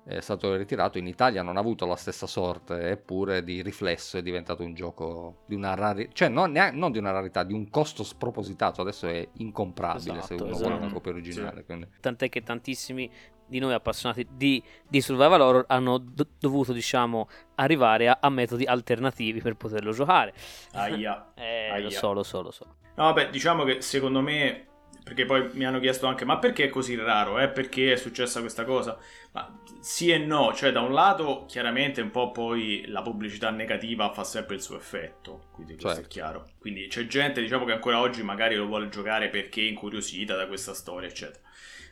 [0.05, 4.21] è stato ritirato, in Italia non ha avuto la stessa sorte, eppure di riflesso è
[4.21, 7.69] diventato un gioco di una rarità, cioè non, neanche, non, di una rarità, di un
[7.71, 10.69] costo spropositato, adesso è incomprabile esatto, se uno esatto.
[10.69, 11.65] vuole una copia originale.
[11.67, 11.87] Sì.
[11.99, 13.09] Tant'è che tantissimi
[13.47, 18.65] di noi appassionati di, di survival horror hanno do- dovuto diciamo arrivare a, a, metodi
[18.65, 20.33] alternativi per poterlo giocare.
[20.73, 21.31] Aia.
[21.33, 21.83] eh, Aia.
[21.83, 22.65] Lo so, lo so, lo so.
[22.95, 24.67] No, vabbè, diciamo che secondo me
[25.05, 27.47] perché poi mi hanno chiesto anche ma perché è così raro, eh?
[27.47, 28.97] perché è successa questa cosa?
[29.33, 34.11] Ma sì e no, cioè da un lato chiaramente un po' poi la pubblicità negativa
[34.11, 36.05] fa sempre il suo effetto, quindi questo certo.
[36.05, 36.49] è chiaro.
[36.57, 40.47] Quindi c'è gente diciamo che ancora oggi magari lo vuole giocare perché è incuriosita da
[40.47, 41.43] questa storia, eccetera.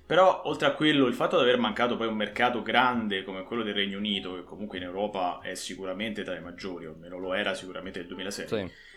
[0.07, 3.61] Però oltre a quello, il fatto di aver mancato poi un mercato grande come quello
[3.61, 7.35] del Regno Unito, che comunque in Europa è sicuramente tra i maggiori, o almeno lo
[7.35, 8.47] era sicuramente nel 2006.
[8.47, 8.91] Sì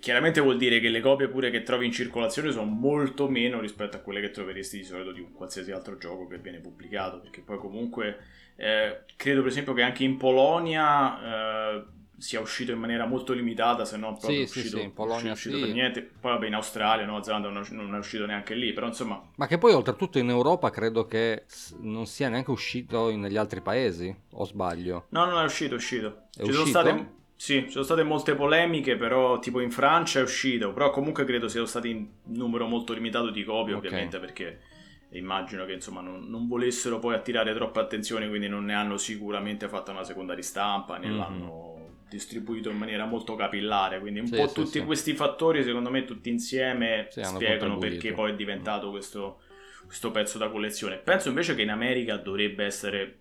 [0.00, 3.96] chiaramente vuol dire che le copie pure che trovi in circolazione sono molto meno rispetto
[3.96, 7.42] a quelle che troveresti di solito di un qualsiasi altro gioco che viene pubblicato, perché
[7.42, 8.18] poi comunque
[8.56, 11.84] eh, credo per esempio che anche in Polonia eh,
[12.20, 15.32] sia uscito in maniera molto limitata, se non proprio sì, uscito, sì, sì, in Polonia
[15.32, 15.62] uscito sì.
[15.62, 16.02] per niente.
[16.02, 19.22] Poi vabbè in Australia, Nuova Zelanda non, non è uscito neanche lì, però insomma...
[19.36, 21.44] Ma che poi oltretutto in Europa credo che
[21.80, 25.06] non sia neanche uscito negli altri paesi, o sbaglio?
[25.10, 26.24] No, non è uscito, è uscito.
[26.30, 26.58] È Ci uscito?
[26.58, 30.90] sono state sì, ci sono state molte polemiche, però tipo in Francia è uscito, però
[30.90, 33.86] comunque credo siano stati in numero molto limitato di copie, okay.
[33.86, 34.60] ovviamente, perché
[35.12, 39.68] immagino che insomma non, non, volessero poi attirare troppa attenzione, quindi non ne hanno sicuramente
[39.68, 41.16] fatto una seconda ristampa, ne mm-hmm.
[41.16, 44.84] l'hanno distribuito in maniera molto capillare, quindi un sì, po' sì, tutti sì.
[44.84, 49.40] questi fattori secondo me tutti insieme spiegano perché poi è diventato questo,
[49.86, 50.98] questo pezzo da collezione.
[50.98, 53.20] Penso invece che in America dovrebbe essere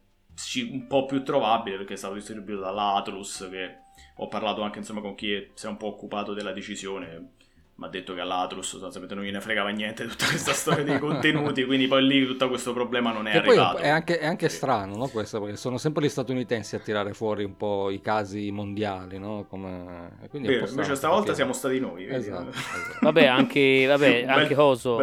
[0.69, 5.15] un po' più trovabile perché è stato distribuito dall'Atlus che ho parlato anche insomma con
[5.15, 7.37] chi si è un po' occupato della decisione
[7.79, 11.63] mi ha detto che all'Atrus sostanzialmente non gliene fregava niente tutta questa storia dei contenuti,
[11.63, 13.77] quindi poi lì tutto questo problema non è che arrivato.
[13.77, 14.57] Poi è anche, è anche sì.
[14.57, 18.51] strano, no, questo, perché sono sempre gli statunitensi a tirare fuori un po' i casi
[18.51, 19.45] mondiali, no?
[19.47, 20.11] Come...
[20.29, 21.37] Quindi Beh, invece stavolta perché...
[21.37, 22.05] siamo stati noi.
[22.05, 22.97] Esatto, esatto.
[22.99, 24.99] Vabbè, anche, vabbè, anche bel, Coso,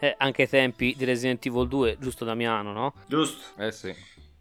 [0.00, 2.92] eh, anche ai tempi di Resident Evil 2, giusto Damiano, no?
[3.06, 3.42] Giusto.
[3.56, 3.94] Eh sì.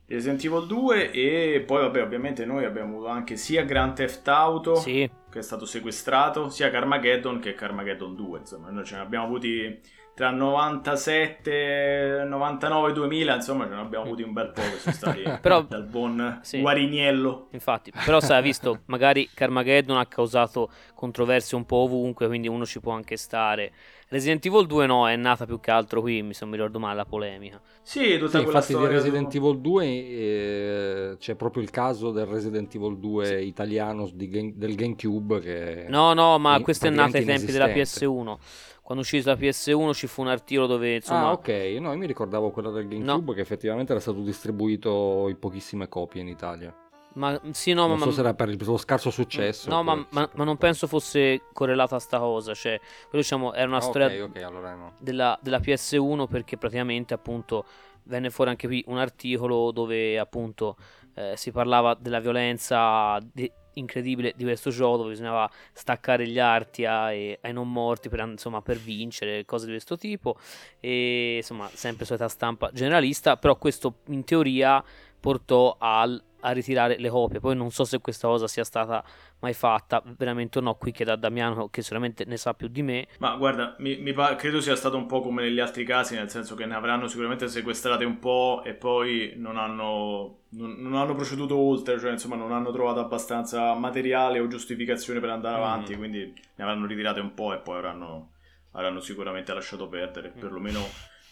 [0.08, 4.76] Resident Evil 2 e poi vabbè ovviamente noi abbiamo avuto anche sia Grand Theft Auto
[4.76, 5.10] sì.
[5.30, 9.80] che è stato sequestrato sia Carmageddon che Carmageddon 2 insomma noi ce ne abbiamo avuti
[10.18, 15.22] tra 97, 99 2000, insomma, ce ne abbiamo avuti un bel po' che sono stati
[15.40, 16.60] però, dal buon sì.
[16.60, 17.50] Guariniello.
[17.52, 22.80] Infatti, però sai, visto, magari Carmageddon ha causato controversie un po' ovunque, quindi uno ci
[22.80, 23.72] può anche stare.
[24.10, 26.96] Resident Evil 2 no, è nata più che altro qui, mi se mi ricordo male,
[26.96, 27.60] la polemica.
[27.82, 32.74] Sì, tutta sì, infatti di Resident Evil 2 eh, c'è proprio il caso del Resident
[32.74, 33.34] Evil 2 sì.
[33.48, 35.86] italiano di, del GameCube che...
[35.90, 38.38] No, no, ma questo è nato ai tempi della PS1
[38.88, 41.28] quando uscì la PS1 ci fu un articolo dove insomma...
[41.28, 41.50] Ah ok,
[41.82, 43.34] no io mi ricordavo quello del GameCube no.
[43.34, 46.74] che effettivamente era stato distribuito in pochissime copie in Italia.
[47.18, 49.70] Ma sì, no, non ma, so se era per il suo scarso successo.
[49.70, 52.54] No, ma, ma, ma, non penso fosse correlata a sta cosa.
[52.54, 54.94] Cioè, quello diciamo era una ah, storia okay, okay, allora no.
[55.00, 57.66] della, della, PS1 perché praticamente appunto
[58.04, 60.78] venne fuori anche qui un articolo dove appunto
[61.16, 66.86] eh, si parlava della violenza di, incredibile di questo gioco dove bisognava staccare gli arti
[66.86, 70.38] ai, ai non morti per, insomma, per vincere, cose di questo tipo
[70.80, 74.84] e insomma sempre solita stampa generalista, però questo in teoria
[75.20, 77.40] portò al a ritirare le copie.
[77.40, 79.04] Poi non so se questa cosa sia stata
[79.40, 80.76] mai fatta, veramente no.
[80.76, 83.08] Qui chieda a Damiano, che sicuramente ne sa più di me.
[83.20, 86.30] Ma guarda, mi, mi pa- credo sia stato un po' come negli altri casi, nel
[86.30, 91.16] senso che ne avranno sicuramente sequestrate un po' e poi non hanno, non, non hanno
[91.16, 95.98] proceduto oltre, cioè insomma non hanno trovato abbastanza materiale o giustificazione per andare avanti, mm.
[95.98, 98.32] quindi ne avranno ritirate un po' e poi avranno,
[98.72, 100.40] avranno sicuramente lasciato perdere, mm.
[100.40, 100.80] perlomeno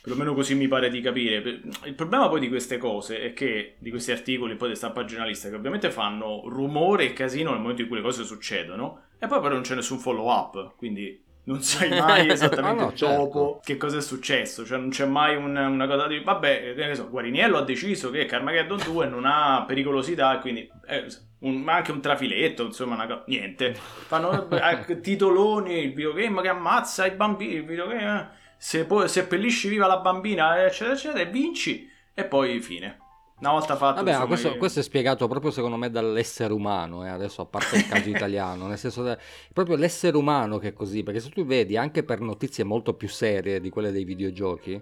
[0.05, 1.61] perlomeno così mi pare di capire.
[1.85, 5.49] Il problema poi di queste cose è che, di questi articoli poi di stampa giornalista,
[5.49, 9.41] che ovviamente fanno rumore e casino nel momento in cui le cose succedono, e poi
[9.41, 13.15] però non c'è nessun follow up, quindi non sai mai esattamente ah, no, certo.
[13.15, 16.85] dopo che cosa è successo, cioè non c'è mai un, una cosa di vabbè, che
[16.85, 21.07] ne so, Guariniello ha deciso che Carmageddon 2 non ha pericolosità, quindi eh,
[21.39, 23.73] un, anche un trafiletto, insomma, una, niente.
[23.73, 29.67] Fanno eh, titoloni, il videogame che ammazza i bambini, il videogame eh se poi seppellisci
[29.69, 32.99] viva la bambina, eccetera, eccetera, e vinci, e poi fine.
[33.39, 33.95] Una volta fatto...
[33.95, 34.57] Vabbè, insomma, questo, io...
[34.57, 38.67] questo, è spiegato proprio secondo me dall'essere umano, eh, adesso a parte il caso italiano,
[38.67, 39.17] nel senso che
[39.51, 43.09] proprio l'essere umano che è così, perché se tu vedi anche per notizie molto più
[43.09, 44.81] serie di quelle dei videogiochi,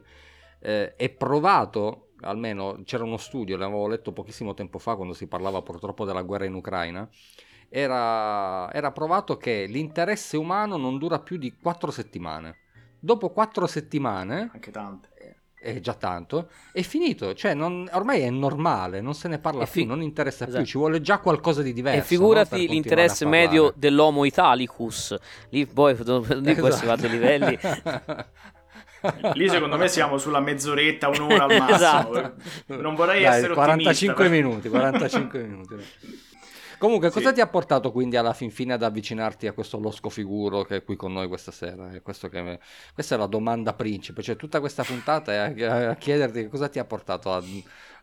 [0.59, 5.63] eh, è provato, almeno c'era uno studio, l'avevo letto pochissimo tempo fa quando si parlava
[5.63, 7.09] purtroppo della guerra in Ucraina,
[7.69, 12.57] era, era provato che l'interesse umano non dura più di quattro settimane
[13.03, 14.49] dopo quattro settimane...
[14.53, 15.09] Anche tante
[15.63, 19.79] è già tanto, è finito, cioè non, ormai è normale, non se ne parla fi-
[19.79, 20.57] più, non interessa esatto.
[20.61, 21.99] più, ci vuole già qualcosa di diverso.
[21.99, 22.73] E figurati no?
[22.73, 25.15] l'interesse medio dell'Homo Italicus,
[25.51, 26.71] lì poi lì esatto.
[26.71, 27.57] si va dei livelli.
[29.33, 31.75] Lì secondo me siamo sulla mezz'oretta, un'ora al massimo.
[31.75, 32.33] Esatto.
[32.67, 34.47] Non vorrei Dai, essere 45 ottimista.
[34.47, 35.75] minuti, 45 minuti.
[36.83, 37.13] Comunque, sì.
[37.13, 40.75] cosa ti ha portato quindi alla fin fine ad avvicinarti a questo losco figuro che
[40.75, 41.87] è qui con noi questa sera?
[41.87, 42.01] Che...
[42.01, 46.79] Questa è la domanda principe, cioè tutta questa puntata è a, a chiederti cosa ti
[46.79, 47.41] ha portato a,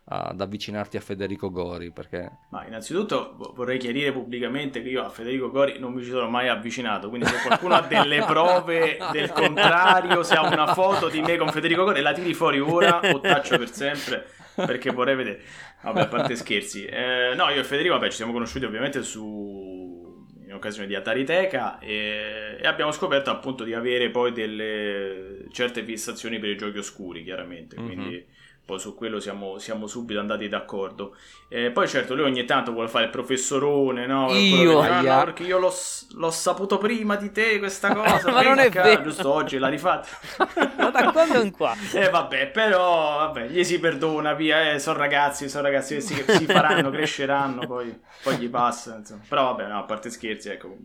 [0.05, 2.39] ad avvicinarti a Federico Gori perché...
[2.49, 6.47] Ma innanzitutto vorrei chiarire pubblicamente che io a Federico Gori non mi ci sono mai
[6.49, 11.37] avvicinato quindi se qualcuno ha delle prove del contrario se ha una foto di me
[11.37, 15.41] con Federico Gori la tiri fuori ora o taccio per sempre perché vorrei vedere
[15.83, 16.85] Vabbè, a parte scherzi.
[16.85, 20.25] Eh, no, io e Federico, vabbè, ci siamo conosciuti ovviamente su...
[20.45, 22.57] in occasione di Atariteca e...
[22.59, 27.75] e abbiamo scoperto appunto di avere poi delle certe fissazioni per i giochi oscuri, chiaramente.
[27.75, 28.39] Quindi mm-hmm
[28.71, 31.17] poi su quello siamo, siamo subito andati d'accordo.
[31.49, 34.31] Eh, poi certo lui ogni tanto vuole fare il professorone, no?
[34.31, 35.73] Io, ah, no, perché io l'ho,
[36.13, 38.31] l'ho, saputo prima di te questa cosa.
[38.31, 39.01] Ma non è vero.
[39.01, 40.07] Giusto oggi l'ha rifatta.
[40.77, 41.75] Ma da quando in qua?
[41.93, 46.23] Eh vabbè, però vabbè, gli si perdona, via, eh, sono ragazzi, sono ragazzi che si,
[46.25, 47.93] si faranno, cresceranno, poi,
[48.23, 49.23] poi gli passa, insomma.
[49.27, 50.77] Però vabbè, no, a parte scherzi, ecco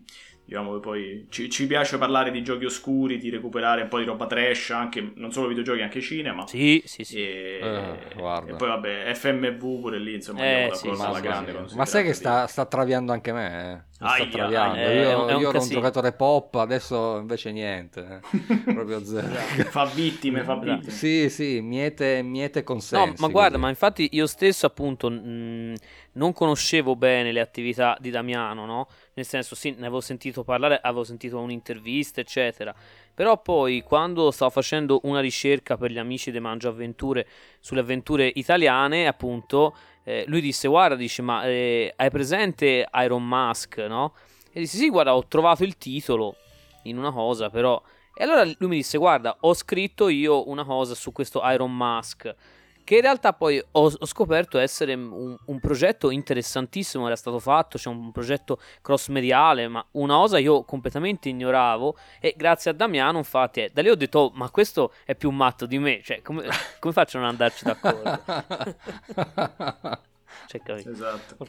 [0.47, 4.27] diciamo poi ci, ci, piace parlare di giochi oscuri, di recuperare un po' di roba
[4.27, 6.47] trash, anche, non solo videogiochi, anche cinema.
[6.47, 7.17] Sì, sì, sì.
[7.17, 11.65] E, eh, e poi vabbè, FMV pure lì, insomma, eh, sì, sì, alla grande.
[11.75, 13.73] Ma sai che sta, sta, traviando anche me?
[13.73, 13.95] Eh?
[13.97, 14.77] Sta traviando.
[14.77, 18.57] Eh, io, io ero un giocatore pop, adesso invece niente, eh.
[18.71, 19.27] proprio zero.
[19.27, 20.91] fa vittime, fa vittime.
[20.91, 23.19] Sì, sì, miete, miete consensi.
[23.19, 23.61] No, ma guarda, così.
[23.63, 25.73] ma infatti io stesso appunto mh,
[26.13, 28.87] non conoscevo bene le attività di Damiano, no?
[29.17, 32.73] Nel senso sì, ne avevo sentito parlare, avevo sentito un'intervista, eccetera.
[33.15, 37.27] Però poi quando stavo facendo una ricerca per gli amici di Mangio Avventure
[37.59, 43.77] sulle avventure italiane, appunto, eh, lui disse guarda, dice ma eh, hai presente Iron Mask,
[43.87, 44.13] no?
[44.51, 46.35] E disse sì, guarda, ho trovato il titolo
[46.83, 47.81] in una cosa, però...
[48.19, 52.35] E allora lui mi disse guarda, ho scritto io una cosa su questo Iron Mask
[52.87, 57.77] che in realtà poi ho, ho scoperto essere un, un, progetto interessantissimo, era stato fatto,
[57.77, 63.17] c'è un progetto cross mediale, ma una cosa io completamente ignoravo e grazie a Damiano
[63.17, 66.21] infatti eh, da lì ho detto oh, ma questo è più matto di me, cioè
[66.21, 66.47] come,
[66.79, 68.21] come faccio a non andarci d'accordo?
[70.47, 71.47] cioè, esatto.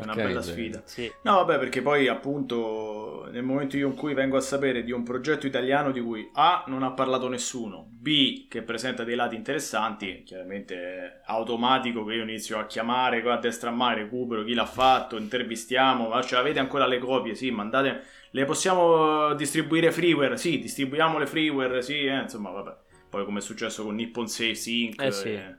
[0.00, 0.82] È una bella sfida.
[0.84, 1.10] Sì.
[1.22, 5.46] No, vabbè, perché poi appunto nel momento in cui vengo a sapere di un progetto
[5.46, 10.74] italiano di cui A non ha parlato nessuno, B che presenta dei lati interessanti, chiaramente
[10.76, 15.16] è automatico che io inizio a chiamare a destra a mare, recupero chi l'ha fatto,
[15.16, 17.34] intervistiamo, ma ce l'avete ancora le copie?
[17.34, 20.36] Sì, mandate, le possiamo distribuire freeware?
[20.36, 22.76] Sì, distribuiamo le freeware, sì, eh, insomma, vabbè.
[23.08, 25.28] Poi come è successo con Nippon Safe Sync, eh sì.
[25.28, 25.56] eh,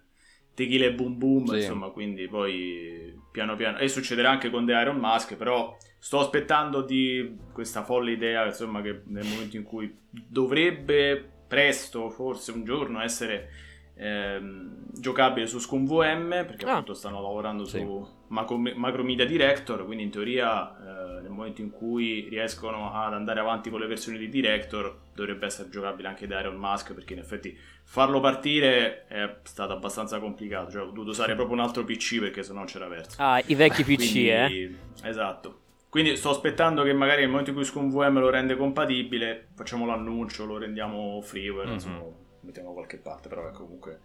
[0.54, 1.56] Tequila e Boom Boom, sì.
[1.56, 6.82] insomma, quindi poi piano piano, e succederà anche con The Iron Mask, però sto aspettando
[6.82, 13.02] di questa folle idea, insomma, che nel momento in cui dovrebbe presto, forse un giorno,
[13.02, 13.50] essere
[13.96, 16.74] ehm, giocabile su Scum VM, perché ah.
[16.74, 17.80] appunto stanno lavorando sì.
[17.80, 23.39] su Macro, Macromedia Director, quindi in teoria eh, nel momento in cui riescono ad andare
[23.39, 27.20] avanti con le versioni di Director dovrebbe essere giocabile anche da Iron Mask, perché in
[27.20, 32.20] effetti farlo partire è stato abbastanza complicato, cioè ho dovuto usare proprio un altro PC
[32.20, 33.22] perché sennò c'era verso.
[33.22, 34.76] Ah, i vecchi PC, quindi, eh?
[35.04, 35.60] Esatto.
[35.89, 39.86] Quindi sto aspettando che magari nel momento in cui Scum VM lo rende compatibile, facciamo
[39.86, 41.74] l'annuncio, lo rendiamo freeware, mm-hmm.
[41.74, 42.04] insomma
[42.46, 44.00] mettiamo qualche parte, però ecco comunque...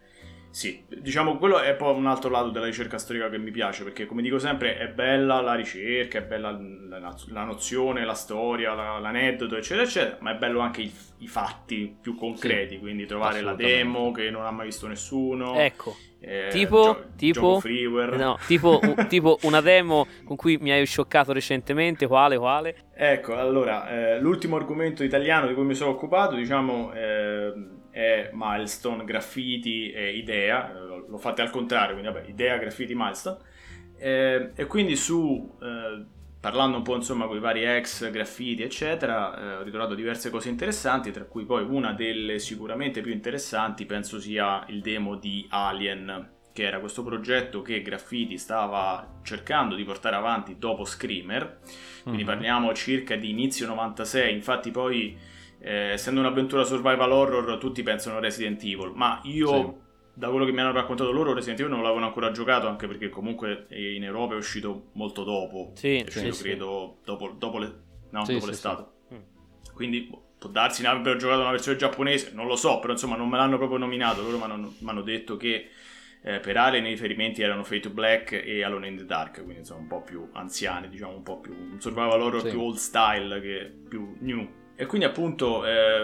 [0.51, 4.05] Sì, diciamo quello è poi un altro lato della ricerca storica che mi piace, perché
[4.05, 8.99] come dico sempre è bella la ricerca, è bella la, la nozione, la storia, la,
[8.99, 13.39] l'aneddoto, eccetera, eccetera, ma è bello anche i, i fatti più concreti, sì, quindi trovare
[13.41, 15.55] la demo che non ha mai visto nessuno.
[15.57, 17.61] Ecco, eh, tipo, gio- tipo,
[18.11, 22.75] no, tipo, u- tipo, una demo con cui mi hai scioccato recentemente, quale, quale?
[22.93, 26.91] Ecco, allora, eh, l'ultimo argomento italiano di cui mi sono occupato, diciamo...
[26.91, 33.37] Eh, è Milestone, Graffiti e Idea, l'ho fatto al contrario, quindi vabbè, Idea, Graffiti, Milestone.
[33.97, 36.03] Eh, e quindi su, eh,
[36.39, 40.49] parlando un po' insomma con i vari ex, graffiti eccetera, eh, ho ritrovato diverse cose
[40.49, 46.29] interessanti, tra cui poi una delle sicuramente più interessanti penso sia il demo di Alien,
[46.51, 51.59] che era questo progetto che Graffiti stava cercando di portare avanti dopo Screamer,
[52.01, 52.33] quindi mm-hmm.
[52.33, 55.15] parliamo circa di inizio 96, infatti poi
[55.61, 59.73] eh, essendo un'avventura survival horror, tutti pensano a Resident Evil, ma io, sì.
[60.13, 63.09] da quello che mi hanno raccontato loro, Resident Evil non l'avevano ancora giocato, anche perché
[63.09, 65.71] comunque in Europa è uscito molto dopo.
[65.75, 67.73] Sì, è uscito, sì, credo, dopo, dopo, le,
[68.09, 68.85] no, dopo l'estate.
[69.13, 69.19] Mm.
[69.73, 73.15] Quindi boh, può darsi ne avrebbero giocato una versione giapponese, non lo so, però insomma
[73.15, 75.69] non me l'hanno proprio nominato, loro mi hanno detto che
[76.23, 79.59] eh, per Alien i riferimenti erano Fate to Black e Alone in the Dark, quindi
[79.59, 82.49] insomma un po' più anziani, diciamo un po' più un survival horror sì.
[82.49, 84.59] più old style che più new.
[84.81, 86.01] E quindi appunto eh,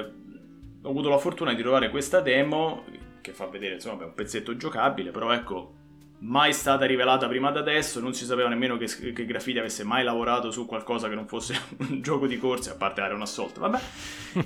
[0.84, 2.84] ho avuto la fortuna di trovare questa demo
[3.22, 5.74] che fa vedere insomma un pezzetto giocabile, però ecco
[6.20, 10.04] mai stata rivelata prima da adesso, non si sapeva nemmeno che, che Graffiti avesse mai
[10.04, 11.60] lavorato su qualcosa che non fosse
[11.90, 13.80] un gioco di corse, a parte dare un assolto, vabbè,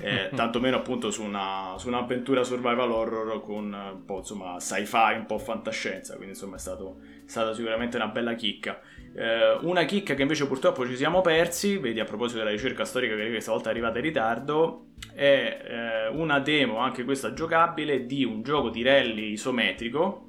[0.00, 5.26] eh, tantomeno appunto su, una, su, un'avventura survival horror con un po' insomma sci-fi, un
[5.26, 8.80] po' fantascienza, quindi insomma è, stato, è stata sicuramente una bella chicca.
[9.14, 13.14] Eh, una chicca che invece purtroppo ci siamo persi, vedi a proposito della ricerca storica
[13.14, 18.24] che questa volta è arrivata in ritardo, è eh, una demo, anche questa giocabile, di
[18.24, 20.28] un gioco di rally isometrico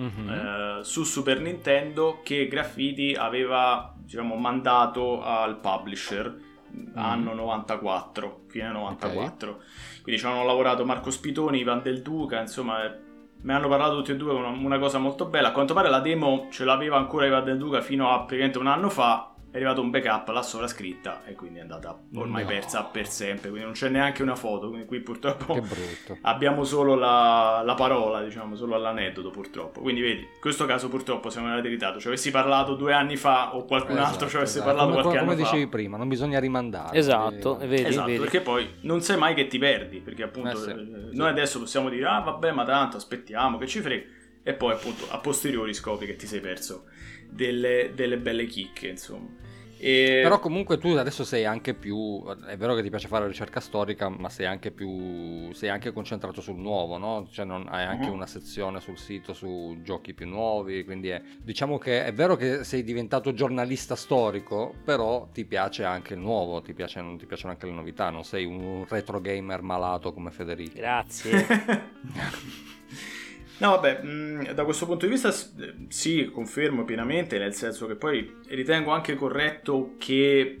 [0.00, 0.28] mm-hmm.
[0.28, 6.34] eh, su Super Nintendo che Graffiti aveva diciamo, mandato al publisher
[6.74, 6.96] mm.
[6.96, 9.50] anno 94, fine 94.
[9.50, 9.64] Okay.
[10.02, 13.02] Quindi ci hanno lavorato Marco Spitoni, Ivan Del Duca, insomma
[13.44, 15.48] ne hanno parlato tutti e due una, una cosa molto bella.
[15.48, 18.66] A quanto pare la demo ce l'aveva ancora Ivan Del Duca fino a praticamente un
[18.66, 22.48] anno fa è arrivato un backup, l'ha sovrascritta e quindi è andata ormai no.
[22.48, 25.64] persa per sempre, quindi non c'è neanche una foto, quindi qui purtroppo
[26.22, 29.80] abbiamo solo la, la, parola, diciamo, solo l'aneddoto purtroppo.
[29.80, 33.54] Quindi vedi, in questo caso purtroppo siamo nella verità, ci avessi parlato due anni fa
[33.54, 34.74] o qualcun esatto, altro ci avesse esatto.
[34.74, 35.48] parlato come, qualche come anno fa.
[35.48, 36.98] Come dicevi prima, non bisogna rimandare.
[36.98, 38.18] Esatto, vedi, esatto vedi.
[38.18, 41.60] perché poi non sai mai che ti perdi, perché appunto eh sì, eh, noi adesso
[41.60, 44.04] possiamo dire ah vabbè ma tanto aspettiamo, che ci frega,
[44.42, 46.86] e poi appunto a posteriori scopri che ti sei perso
[47.34, 49.42] delle, delle belle chicche, insomma.
[49.76, 50.20] E...
[50.22, 54.08] Però comunque tu adesso sei anche più, è vero che ti piace fare ricerca storica,
[54.08, 57.28] ma sei anche più, sei anche concentrato sul nuovo, no?
[57.30, 58.14] Cioè non, hai anche uh-huh.
[58.14, 62.64] una sezione sul sito su giochi più nuovi, quindi è, diciamo che è vero che
[62.64, 67.52] sei diventato giornalista storico, però ti piace anche il nuovo, ti, piace, non ti piacciono
[67.52, 70.78] anche le novità, non sei un retro gamer malato come Federico.
[70.78, 72.72] Grazie.
[73.58, 75.32] No, vabbè, mh, mm, da questo punto di vista
[75.88, 80.60] sì, confermo pienamente, nel senso che poi ritengo anche corretto che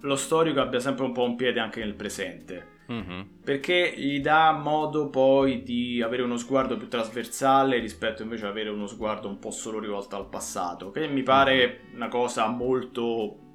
[0.00, 2.74] lo storico abbia sempre un po' un piede anche nel presente.
[2.90, 3.20] Mm-hmm.
[3.42, 8.68] Perché gli dà modo poi di avere uno sguardo più trasversale rispetto invece ad avere
[8.68, 11.96] uno sguardo un po' solo rivolto al passato, che mi pare mm-hmm.
[11.96, 13.45] una cosa molto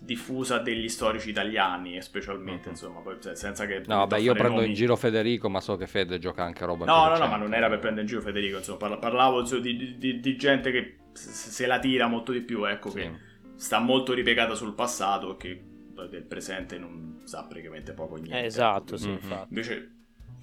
[0.00, 2.70] diffusa degli storici italiani, specialmente, mm-hmm.
[2.70, 3.82] insomma, poi, cioè, senza che...
[3.86, 4.68] No, vabbè, io prendo nomi.
[4.68, 7.54] in giro Federico, ma so che Fede gioca anche roba No, no, no, ma non
[7.54, 10.96] era per prendere in giro Federico, insomma, parla, parlavo insomma, di, di, di, gente che
[11.12, 12.98] se la tira molto di più, ecco, sì.
[12.98, 13.12] che
[13.56, 15.64] sta molto ripiegata sul passato e che
[16.10, 18.40] del presente non sa praticamente poco niente.
[18.40, 19.16] Eh, esatto, sì, mm-hmm.
[19.16, 19.46] infatti.
[19.48, 19.90] Invece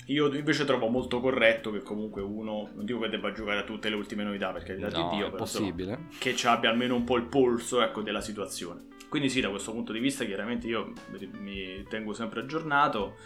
[0.07, 3.89] io invece trovo molto corretto che comunque uno, non dico che debba giocare a tutte
[3.89, 5.91] le ultime novità perché no, di Dio, è possibile.
[5.91, 8.87] Insomma, che ci abbia almeno un po' il polso ecco, della situazione.
[9.13, 10.91] Quindi sì, da questo punto di vista chiaramente io
[11.37, 13.17] mi tengo sempre aggiornato.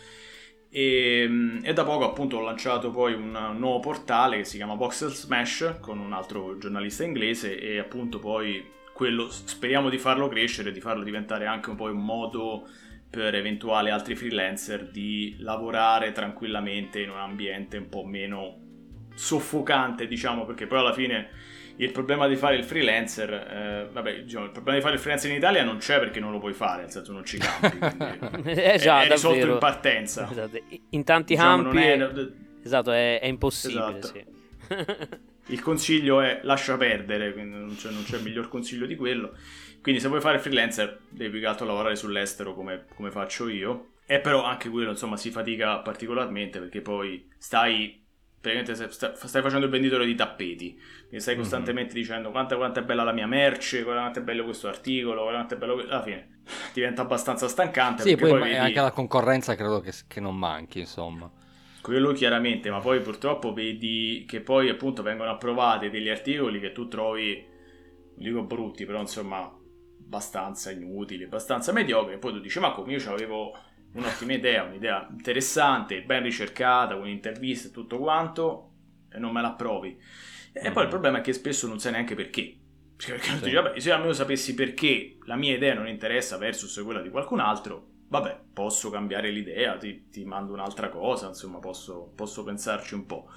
[0.69, 5.11] E, e, da poco appunto ho lanciato poi un nuovo portale che si chiama Voxel
[5.11, 10.81] Smash con un altro giornalista inglese e appunto poi quello speriamo di farlo crescere, di
[10.81, 12.67] farlo diventare anche un po' un modo
[13.09, 18.57] per eventuali altri freelancer di lavorare tranquillamente in un ambiente un po' meno
[19.15, 21.29] soffocante diciamo perché poi alla fine
[21.78, 25.30] il problema di fare il freelancer, eh, vabbè, diciamo, il problema di fare il freelancer
[25.30, 28.78] in Italia non c'è perché non lo puoi fare, nel senso non ci campi, eh,
[28.78, 30.28] già, è, è risolto in partenza.
[30.30, 30.59] Esatto.
[30.89, 32.09] In tanti diciamo, campi è...
[32.63, 34.07] Esatto, è, è impossibile, esatto.
[34.07, 34.25] sì.
[35.53, 39.34] il consiglio è lascia perdere, non c'è, non c'è miglior consiglio di quello.
[39.82, 43.91] Quindi se vuoi fare freelancer devi più che altro lavorare sull'estero come, come faccio io.
[44.05, 48.05] E però anche quello insomma si fatica particolarmente perché poi stai
[48.51, 51.41] praticamente stai facendo il venditore di tappeti, quindi stai mhm.
[51.41, 52.01] costantemente mm-hmm.
[52.01, 55.57] dicendo quanto, quanto, è bella la mia merce, quanto è bello questo articolo, quanto è
[55.57, 55.79] bello...
[55.79, 56.41] Alla fine
[56.73, 58.03] diventa abbastanza stancante.
[58.03, 58.55] Sì, poi, poi vedi...
[58.55, 61.29] anche la concorrenza credo che, che non manchi, insomma.
[61.81, 66.87] Quello chiaramente, ma poi purtroppo vedi che poi appunto vengono approvati degli articoli che tu
[66.87, 67.45] trovi,
[68.15, 69.49] non dico brutti, però insomma
[69.99, 73.53] abbastanza inutili, abbastanza mediocri, e poi tu dici ma come io avevo
[73.97, 78.71] un'ottima idea, un'idea interessante, ben ricercata, con interviste e tutto quanto,
[79.11, 79.99] e non me la approvi.
[80.51, 80.73] E mm.
[80.73, 82.55] poi il problema è che spesso non sai neanche perché.
[82.95, 83.39] Perché sì.
[83.43, 87.39] dici, vabbè, se almeno sapessi perché la mia idea non interessa versus quella di qualcun
[87.39, 93.05] altro, vabbè, posso cambiare l'idea, ti, ti mando un'altra cosa, insomma, posso, posso, pensarci un
[93.05, 93.29] po'.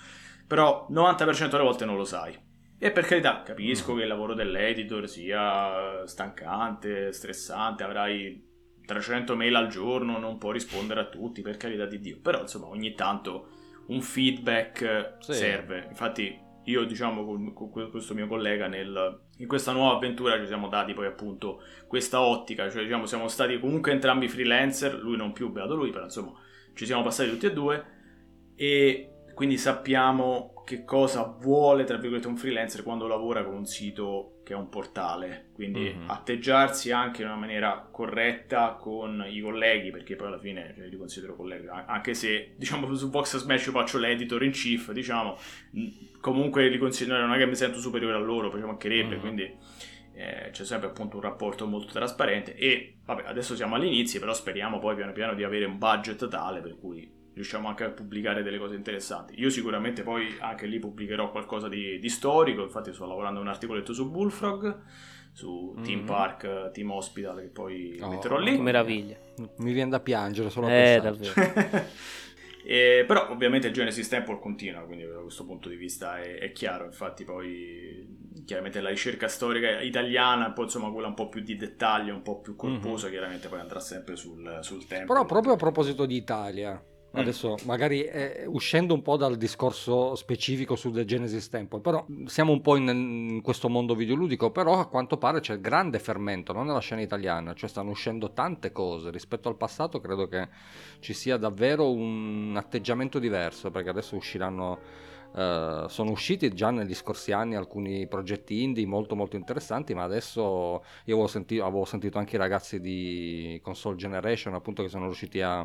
[0.46, 2.38] Però 90% delle volte non lo sai.
[2.78, 3.96] E per carità, capisco mm.
[3.96, 8.48] che il lavoro dell'editor sia stancante, stressante, avrai
[8.90, 12.18] 300 mail al giorno, non può rispondere a tutti, per carità di Dio.
[12.20, 13.48] Però, insomma, ogni tanto
[13.86, 15.32] un feedback sì.
[15.32, 15.86] serve.
[15.88, 20.68] Infatti, io, diciamo, con, con questo mio collega, nel, in questa nuova avventura ci siamo
[20.68, 25.50] dati poi appunto questa ottica, cioè diciamo siamo stati comunque entrambi freelancer, lui non più,
[25.50, 26.32] beato lui, però insomma
[26.74, 27.84] ci siamo passati tutti e due
[28.54, 29.09] e
[29.40, 34.52] quindi sappiamo che cosa vuole, tra virgolette, un freelancer quando lavora con un sito che
[34.52, 35.48] è un portale.
[35.54, 36.10] Quindi mm-hmm.
[36.10, 40.96] atteggiarsi anche in una maniera corretta con i colleghi, perché poi alla fine cioè, li
[40.98, 45.38] considero colleghi, anche se diciamo su Vox Smash faccio l'editor in chief, diciamo,
[46.20, 49.20] comunque li considero, non è che mi sento superiore a loro, ci mancherebbe, mm-hmm.
[49.20, 49.56] quindi
[50.12, 54.78] eh, c'è sempre appunto un rapporto molto trasparente e vabbè adesso siamo all'inizio però speriamo
[54.78, 58.58] poi piano piano di avere un budget tale per cui riusciamo anche a pubblicare delle
[58.58, 59.40] cose interessanti.
[59.40, 63.48] Io sicuramente poi anche lì pubblicherò qualcosa di, di storico, infatti sto lavorando a un
[63.48, 64.82] articoletto su Bullfrog,
[65.32, 65.84] su mm-hmm.
[65.84, 68.56] Team Park, Team Hospital che poi oh, metterò lì.
[68.56, 69.16] Che meraviglia.
[69.56, 71.32] Mi viene da piangere solo a eh, davvero.
[72.62, 76.52] e, però ovviamente il Genesis Temple continua, quindi da questo punto di vista è, è,
[76.52, 81.56] chiaro, infatti poi chiaramente la ricerca storica italiana, poi insomma quella un po' più di
[81.56, 83.14] dettaglio, un po' più corposa, mm-hmm.
[83.14, 85.14] chiaramente poi andrà sempre sul, sul tempo.
[85.14, 86.84] Però proprio a proposito di Italia.
[87.12, 92.52] Adesso magari eh, uscendo un po' dal discorso specifico su The Genesis Temple, però siamo
[92.52, 96.66] un po' in, in, questo mondo videoludico, però a quanto pare c'è grande fermento, non
[96.66, 100.48] nella scena italiana, cioè stanno uscendo tante cose, rispetto al passato credo che
[101.00, 105.08] ci sia davvero un atteggiamento diverso, perché adesso usciranno...
[105.30, 110.42] Uh, sono usciti già negli scorsi anni alcuni progetti indie molto molto interessanti, ma adesso
[111.04, 115.40] io avevo sentito, avevo sentito anche i ragazzi di Console Generation appunto che sono riusciti
[115.40, 115.64] a,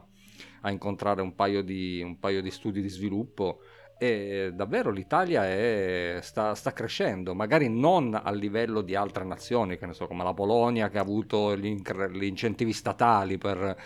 [0.66, 3.60] a incontrare un paio di, un paio di studi di sviluppo
[3.98, 9.86] e davvero l'Italia è, sta, sta, crescendo, magari non a livello di altre nazioni, che
[9.86, 11.78] ne so, come la Polonia che ha avuto gli,
[12.24, 13.78] incentivi statali per,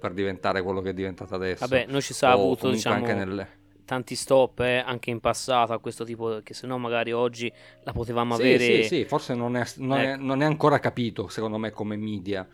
[0.00, 1.66] per, diventare quello che è diventata adesso.
[1.66, 3.48] Vabbè, noi ci sa avuto diciamo, nelle...
[3.84, 7.92] tanti stop eh, anche in passato a questo tipo, che se no magari oggi la
[7.92, 8.64] potevamo sì, avere.
[8.64, 10.10] Sì, sì, forse non è, non, ecco.
[10.12, 12.48] è, non è ancora capito, secondo me, come media.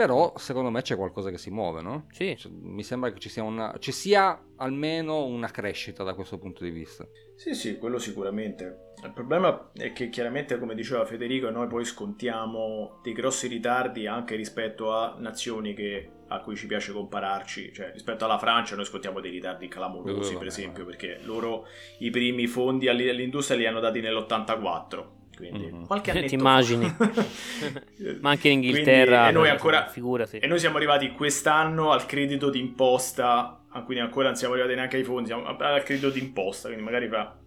[0.00, 2.06] Però secondo me c'è qualcosa che si muove, no?
[2.10, 2.34] Sì.
[2.34, 6.64] Cioè, mi sembra che ci sia, una, ci sia almeno una crescita da questo punto
[6.64, 7.06] di vista.
[7.36, 8.92] Sì, sì, quello sicuramente.
[9.04, 14.36] Il problema è che chiaramente, come diceva Federico, noi poi scontiamo dei grossi ritardi anche
[14.36, 17.70] rispetto a nazioni che, a cui ci piace compararci.
[17.70, 21.66] Cioè, rispetto alla Francia noi scontiamo dei ritardi clamorosi, uh, per esempio, perché loro
[21.98, 25.18] i primi fondi all'industria li hanno dati nell'84
[25.48, 25.84] quindi mm-hmm.
[25.84, 26.96] qualche anno ti immagini
[28.20, 30.38] ma anche in Inghilterra quindi, e, noi ancora, figurati.
[30.38, 35.04] e noi siamo arrivati quest'anno al credito d'imposta quindi ancora non siamo arrivati neanche ai
[35.04, 37.38] fondi siamo al credito d'imposta quindi magari fra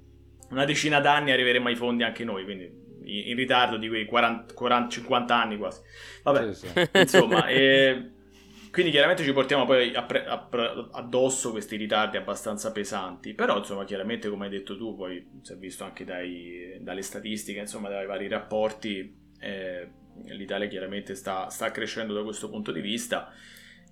[0.50, 4.90] una decina d'anni arriveremo ai fondi anche noi quindi in ritardo di quei 40, 40
[4.90, 5.82] 50 anni quasi
[6.24, 6.90] vabbè sì, sì.
[6.94, 8.13] insomma e
[8.74, 14.50] quindi chiaramente ci portiamo poi addosso questi ritardi abbastanza pesanti, però insomma chiaramente come hai
[14.50, 19.88] detto tu, poi si è visto anche dai, dalle statistiche, insomma dai vari rapporti, eh,
[20.26, 23.32] l'Italia chiaramente sta, sta, crescendo da questo punto di vista.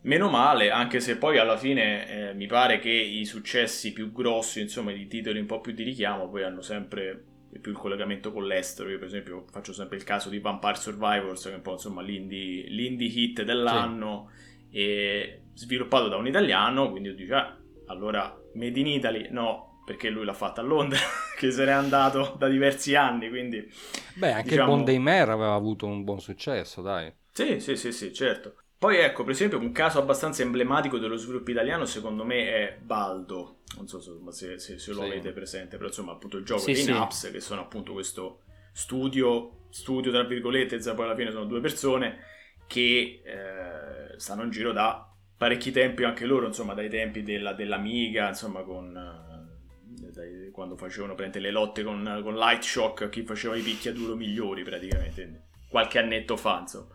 [0.02, 4.62] Meno male, anche se poi alla fine eh, mi pare che i successi più grossi,
[4.62, 7.24] insomma, di titoli un po' più di richiamo, poi hanno sempre
[7.62, 8.90] più il collegamento con l'estero.
[8.90, 12.02] Io, per esempio, faccio sempre il caso di Vampire Survivors, che è un po' insomma
[12.02, 14.32] l'indie, l'indie hit dell'anno.
[14.34, 17.58] Sì e sviluppato da un italiano, quindi dice, ah,
[17.88, 21.00] allora Made in Italy, no, perché lui l'ha fatto a Londra,
[21.38, 23.70] che se n'è andato da diversi anni, quindi...
[24.16, 24.76] Beh, anche diciamo...
[24.76, 27.14] il Bond Mare aveva avuto un buon successo, dai.
[27.32, 28.56] Sì, sì, sì, sì, certo.
[28.82, 33.60] Poi ecco, per esempio, un caso abbastanza emblematico dello sviluppo italiano, secondo me, è Baldo.
[33.78, 34.02] Non so
[34.32, 35.06] se, se, se lo sì.
[35.06, 36.92] avete presente, però insomma, appunto, il gioco sì, dei sì.
[36.92, 38.42] Naps, che sono appunto questo
[38.74, 42.22] studio, studio tra virgolette, poi alla fine sono due persone,
[42.66, 43.81] che eh,
[44.22, 48.96] stanno in giro da parecchi tempi anche loro, insomma, dai tempi della, dell'Amiga, insomma, con,
[48.96, 54.64] eh, dai, quando facevano le lotte con, con Light Shock, chi faceva i picchiaduro migliori
[54.64, 56.90] praticamente, qualche annetto fa, insomma.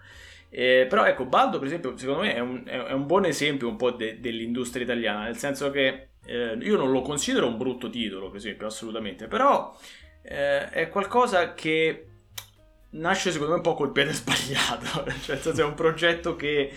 [0.49, 3.74] Eh, però ecco, Baldo per esempio secondo me è un, è un buon esempio un
[3.74, 8.29] po' de, dell'industria italiana, nel senso che eh, io non lo considero un brutto titolo,
[8.29, 9.77] per esempio, assolutamente, però
[10.22, 12.07] eh, è qualcosa che
[12.91, 16.72] nasce secondo me un po' col piede sbagliato, cioè è un progetto che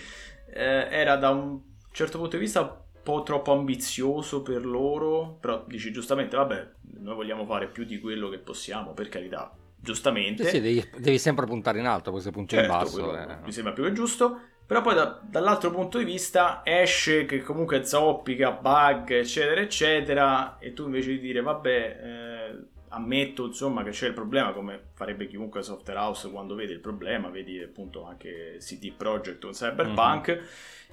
[0.52, 1.60] eh, era da un
[1.92, 6.68] certo punto di vista un po' troppo ambizioso per loro, però dici giustamente, vabbè,
[7.00, 10.44] noi vogliamo fare più di quello che possiamo, per carità, giustamente.
[10.44, 13.16] Sì, sì devi, devi, sempre puntare in alto, se punti certo, in basso...
[13.16, 13.36] Eh.
[13.44, 17.84] Mi sembra più che giusto, però poi da, dall'altro punto di vista esce che comunque
[17.84, 22.00] zoppica, bug, eccetera, eccetera, e tu invece di dire, vabbè...
[22.02, 26.80] Eh, ammetto insomma che c'è il problema come farebbe chiunque software house quando vede il
[26.80, 30.44] problema vedi appunto anche CD Projekt o Cyberpunk mm-hmm.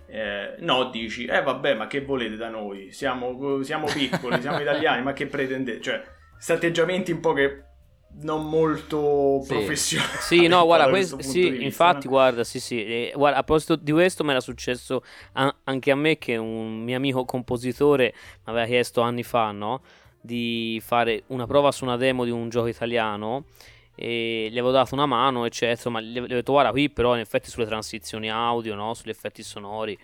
[0.08, 5.02] eh, no dici eh vabbè ma che volete da noi siamo, siamo piccoli siamo italiani
[5.02, 7.64] ma che pretendete cioè questi atteggiamenti un po' che
[8.20, 9.54] non molto sì.
[9.54, 10.20] professionale.
[10.22, 12.84] Sì, no, guarda, questo, sì, infatti, guarda, sì, sì.
[12.84, 16.84] E, guarda, a proposito di questo, mi era successo a, anche a me che un
[16.84, 19.82] mio amico compositore mi aveva chiesto anni fa, no?
[20.28, 23.46] Di fare una prova su una demo di un gioco italiano
[23.96, 27.22] e gli avevo dato una mano, eccetera, ma gli avevo detto, guarda, qui però in
[27.22, 28.94] effetti sulle transizioni audio, no?
[28.94, 29.98] Sugli effetti sonori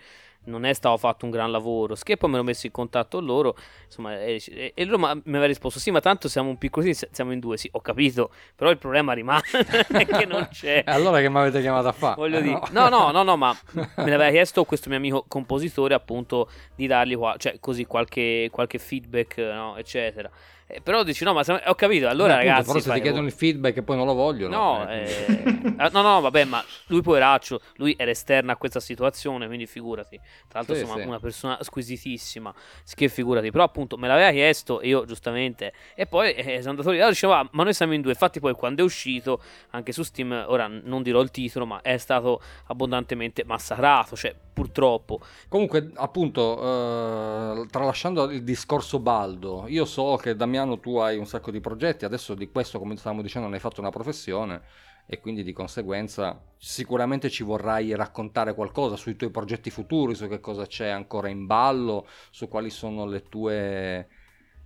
[0.44, 1.94] non è stato fatto un gran lavoro.
[1.94, 5.78] Che poi me l'ho messo in contatto loro, insomma, e, e loro mi aveva risposto:
[5.78, 7.56] Sì, ma tanto siamo un piccolo, siamo in due.
[7.56, 9.42] Sì, ho capito, però il problema rimane
[10.06, 10.82] che non c'è.
[10.86, 12.14] allora che mi avete chiamato a fare?
[12.16, 12.88] Voglio eh, dire, no.
[12.88, 17.16] no, no, no, no, ma me l'aveva chiesto questo mio amico compositore, appunto, di dargli
[17.16, 20.30] qua, cioè, così qualche, qualche feedback, no, eccetera.
[20.66, 21.62] Eh, però dici no, ma se...
[21.66, 22.66] ho capito, allora Beh, ragazzi...
[22.68, 24.56] Però se ti chiedono il feedback e poi non lo vogliono...
[24.56, 25.26] No, eh.
[25.28, 25.90] Eh...
[25.92, 30.18] no, no, vabbè, ma lui poveraccio, lui era esterno a questa situazione, quindi figurati.
[30.48, 31.06] Tra l'altro sì, insomma sì.
[31.08, 32.54] una persona squisitissima,
[32.94, 33.50] che figurati.
[33.50, 35.72] Però appunto me l'aveva chiesto e io giustamente...
[35.94, 38.12] E poi eh, sono andato lì, allora diceva, ah, ma noi siamo in due.
[38.12, 41.96] Infatti poi quando è uscito, anche su Steam, ora non dirò il titolo, ma è
[41.98, 45.20] stato abbondantemente massacrato, cioè purtroppo.
[45.48, 51.26] Comunque, appunto, eh, tralasciando il discorso baldo, io so che da Damiano tu hai un
[51.26, 54.62] sacco di progetti, adesso di questo come stavamo dicendo ne hai fatto una professione
[55.06, 60.40] e quindi di conseguenza sicuramente ci vorrai raccontare qualcosa sui tuoi progetti futuri, su che
[60.40, 64.08] cosa c'è ancora in ballo, su quali sono le tue...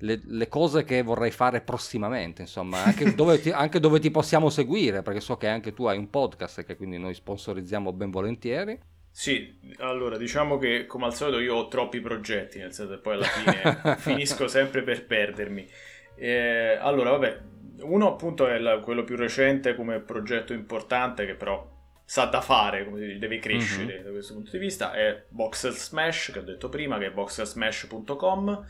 [0.01, 4.49] Le, le cose che vorrai fare prossimamente, insomma, anche dove, ti, anche dove ti possiamo
[4.49, 8.79] seguire, perché so che anche tu hai un podcast che quindi noi sponsorizziamo ben volentieri.
[9.11, 13.15] Sì, allora diciamo che come al solito io ho troppi progetti, nel senso che poi
[13.15, 15.67] alla fine finisco sempre per perdermi.
[16.15, 17.41] Eh, allora, vabbè,
[17.81, 22.85] uno appunto è la, quello più recente come progetto importante che però sa da fare,
[22.85, 24.05] come si dice, deve crescere mm-hmm.
[24.05, 28.67] da questo punto di vista, è Voxel Smash, che ho detto prima, che è voxelsmash.com,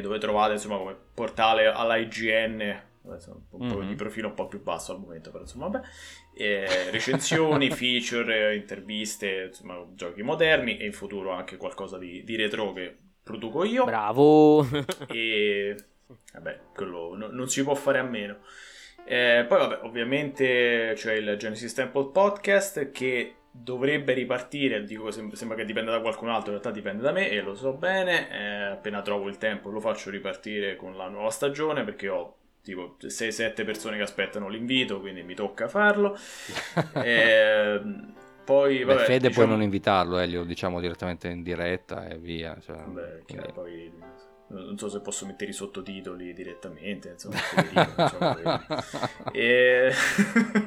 [0.00, 3.88] dove trovate insomma come portale all'IGN un po' mm-hmm.
[3.88, 5.86] di profilo un po' più basso al momento, però insomma vabbè.
[6.34, 12.72] E recensioni, feature, interviste, insomma giochi moderni e in futuro anche qualcosa di, di retro
[12.72, 13.84] che produco io.
[13.84, 14.66] Bravo!
[15.08, 15.76] e
[16.32, 18.38] vabbè, quello no, non si può fare a meno.
[19.04, 25.64] Eh, poi vabbè, ovviamente c'è il Genesis Temple Podcast che dovrebbe ripartire, dico sembra che
[25.64, 29.02] dipenda da qualcun altro, in realtà dipende da me e lo so bene, eh, appena
[29.02, 33.96] trovo il tempo lo faccio ripartire con la nuova stagione perché ho tipo 6-7 persone
[33.96, 36.16] che aspettano l'invito, quindi mi tocca farlo.
[36.94, 37.10] e,
[37.82, 39.46] ehm, poi, vabbè, Beh, Fede diciamo...
[39.46, 42.56] puoi non invitarlo, eh, glielo diciamo direttamente in diretta e via.
[42.60, 43.52] Cioè, Beh, quindi...
[43.52, 43.92] poi
[44.50, 47.38] non so se posso mettere i sottotitoli direttamente, insomma,
[47.96, 48.64] insomma
[49.32, 49.92] e...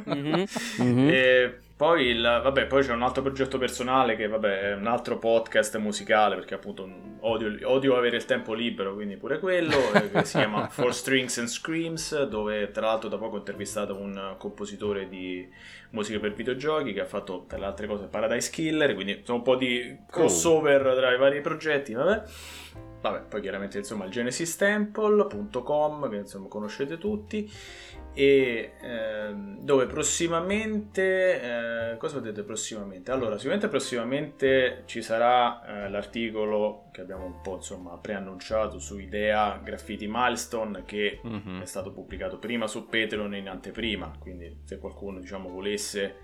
[0.10, 1.10] mm-hmm.
[1.10, 1.58] e...
[1.76, 5.76] Poi, il, vabbè, poi c'è un altro progetto personale che vabbè, è un altro podcast
[5.80, 6.88] musicale perché appunto
[7.22, 11.40] odio, odio avere il tempo libero, quindi pure quello, eh, che si chiama Four Strings
[11.40, 15.46] and Screams, dove tra l'altro da poco ho intervistato un compositore di
[15.90, 19.44] musica per videogiochi che ha fatto tra le altre cose Paradise Killer, quindi insomma un
[19.44, 22.24] po' di crossover tra i vari progetti, vabbè.
[23.04, 27.52] Vabbè, poi chiaramente insomma il genesistemple.com che insomma conoscete tutti
[28.14, 33.12] e ehm, dove prossimamente eh, cosa vedete prossimamente?
[33.12, 39.60] Allora, sicuramente prossimamente ci sarà eh, l'articolo che abbiamo un po' insomma preannunciato su Idea
[39.62, 41.60] Graffiti Milestone che mm-hmm.
[41.60, 46.23] è stato pubblicato prima su Patreon in anteprima, quindi se qualcuno diciamo volesse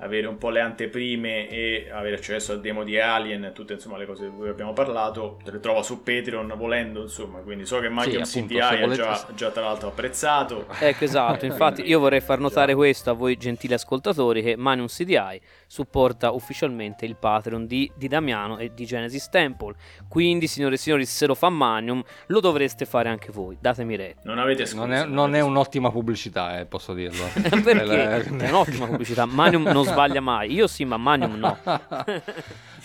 [0.00, 4.06] avere un po' le anteprime e avere accesso al demo di Alien, tutte insomma le
[4.06, 7.88] cose di cui abbiamo parlato, te le trova su Patreon volendo, insomma, quindi so che
[7.88, 8.94] Magnum sì, CDI ha volete...
[8.94, 10.66] già, già, tra l'altro apprezzato.
[10.78, 15.40] Ecco, esatto, infatti io vorrei far notare questo a voi gentili ascoltatori che Magnum CDI
[15.70, 19.76] supporta ufficialmente il Patreon di, di Damiano e di Genesis Temple,
[20.08, 24.22] quindi signore e signori se lo fa Magnum lo dovreste fare anche voi, datemi retta.
[24.24, 24.84] Non avete scuse.
[24.84, 27.24] Non è, non è un'ottima pubblicità, eh, posso dirlo.
[27.62, 28.26] Perché?
[28.26, 30.52] è un'ottima pubblicità, Magnum non sbaglia mai.
[30.52, 31.56] Io sì, ma Magnum no.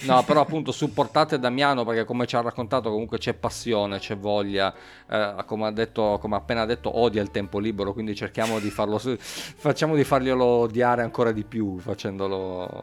[0.02, 4.74] no, però appunto supportate Damiano perché come ci ha raccontato comunque c'è passione, c'è voglia,
[5.10, 8.70] eh, come, ha detto, come ha appena detto odia il tempo libero, quindi cerchiamo di
[8.70, 12.75] farlo, facciamo di farglielo odiare ancora di più, facendolo,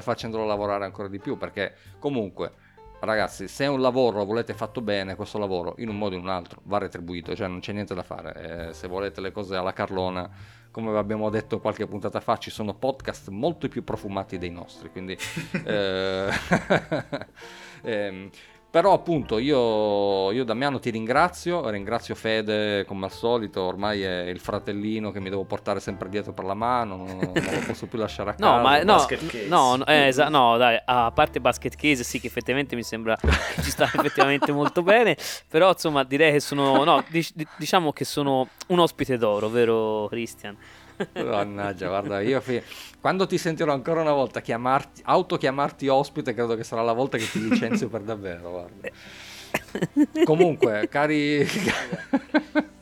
[0.00, 2.52] facendolo lavorare ancora di più perché comunque
[3.00, 6.30] ragazzi, se un lavoro volete fatto bene, questo lavoro in un modo o in un
[6.30, 8.68] altro va retribuito, cioè non c'è niente da fare.
[8.68, 10.28] Eh, se volete le cose alla Carlona,
[10.70, 15.16] come abbiamo detto qualche puntata fa, ci sono podcast molto più profumati dei nostri, quindi...
[15.64, 16.28] eh,
[17.82, 18.30] ehm,
[18.70, 24.40] Però appunto io, io Damiano ti ringrazio, ringrazio Fede come al solito, ormai è il
[24.40, 27.98] fratellino che mi devo portare sempre dietro per la mano, non, non lo posso più
[27.98, 28.56] lasciare a casa.
[28.56, 29.06] No, ma no,
[29.48, 33.16] no, no, eh, esa- no, dai, a parte basket case sì che effettivamente mi sembra
[33.16, 33.30] che
[33.62, 35.16] ci sta effettivamente molto bene,
[35.48, 40.54] però insomma direi che sono, no, dic- diciamo che sono un ospite d'oro, vero Christian?
[41.14, 42.62] Mannaggia, guarda, io fi-
[43.00, 47.30] quando ti sentirò ancora una volta chiamarti, autochiamarti ospite, credo che sarà la volta che
[47.30, 48.50] ti licenzio per davvero.
[48.50, 48.88] Guarda.
[50.24, 51.46] Comunque, cari...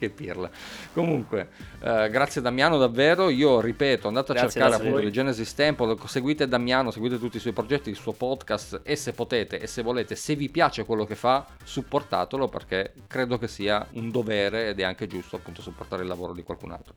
[0.00, 0.50] che pirla.
[0.94, 1.50] Comunque,
[1.82, 3.28] eh, grazie Damiano davvero.
[3.28, 7.40] Io ripeto, andate a grazie, cercare appunto le Genesis Temple, seguite Damiano, seguite tutti i
[7.40, 11.04] suoi progetti, il suo podcast e se potete e se volete, se vi piace quello
[11.04, 16.02] che fa, supportatelo perché credo che sia un dovere ed è anche giusto appunto supportare
[16.02, 16.94] il lavoro di qualcun altro.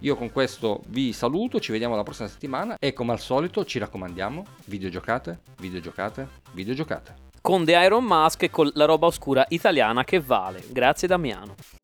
[0.00, 3.78] Io con questo vi saluto, ci vediamo la prossima settimana e come al solito ci
[3.78, 7.26] raccomandiamo, videogiocate, videogiocate, videogiocate.
[7.40, 10.62] Con The Iron Mask e con la roba oscura italiana che vale.
[10.70, 11.77] Grazie Damiano.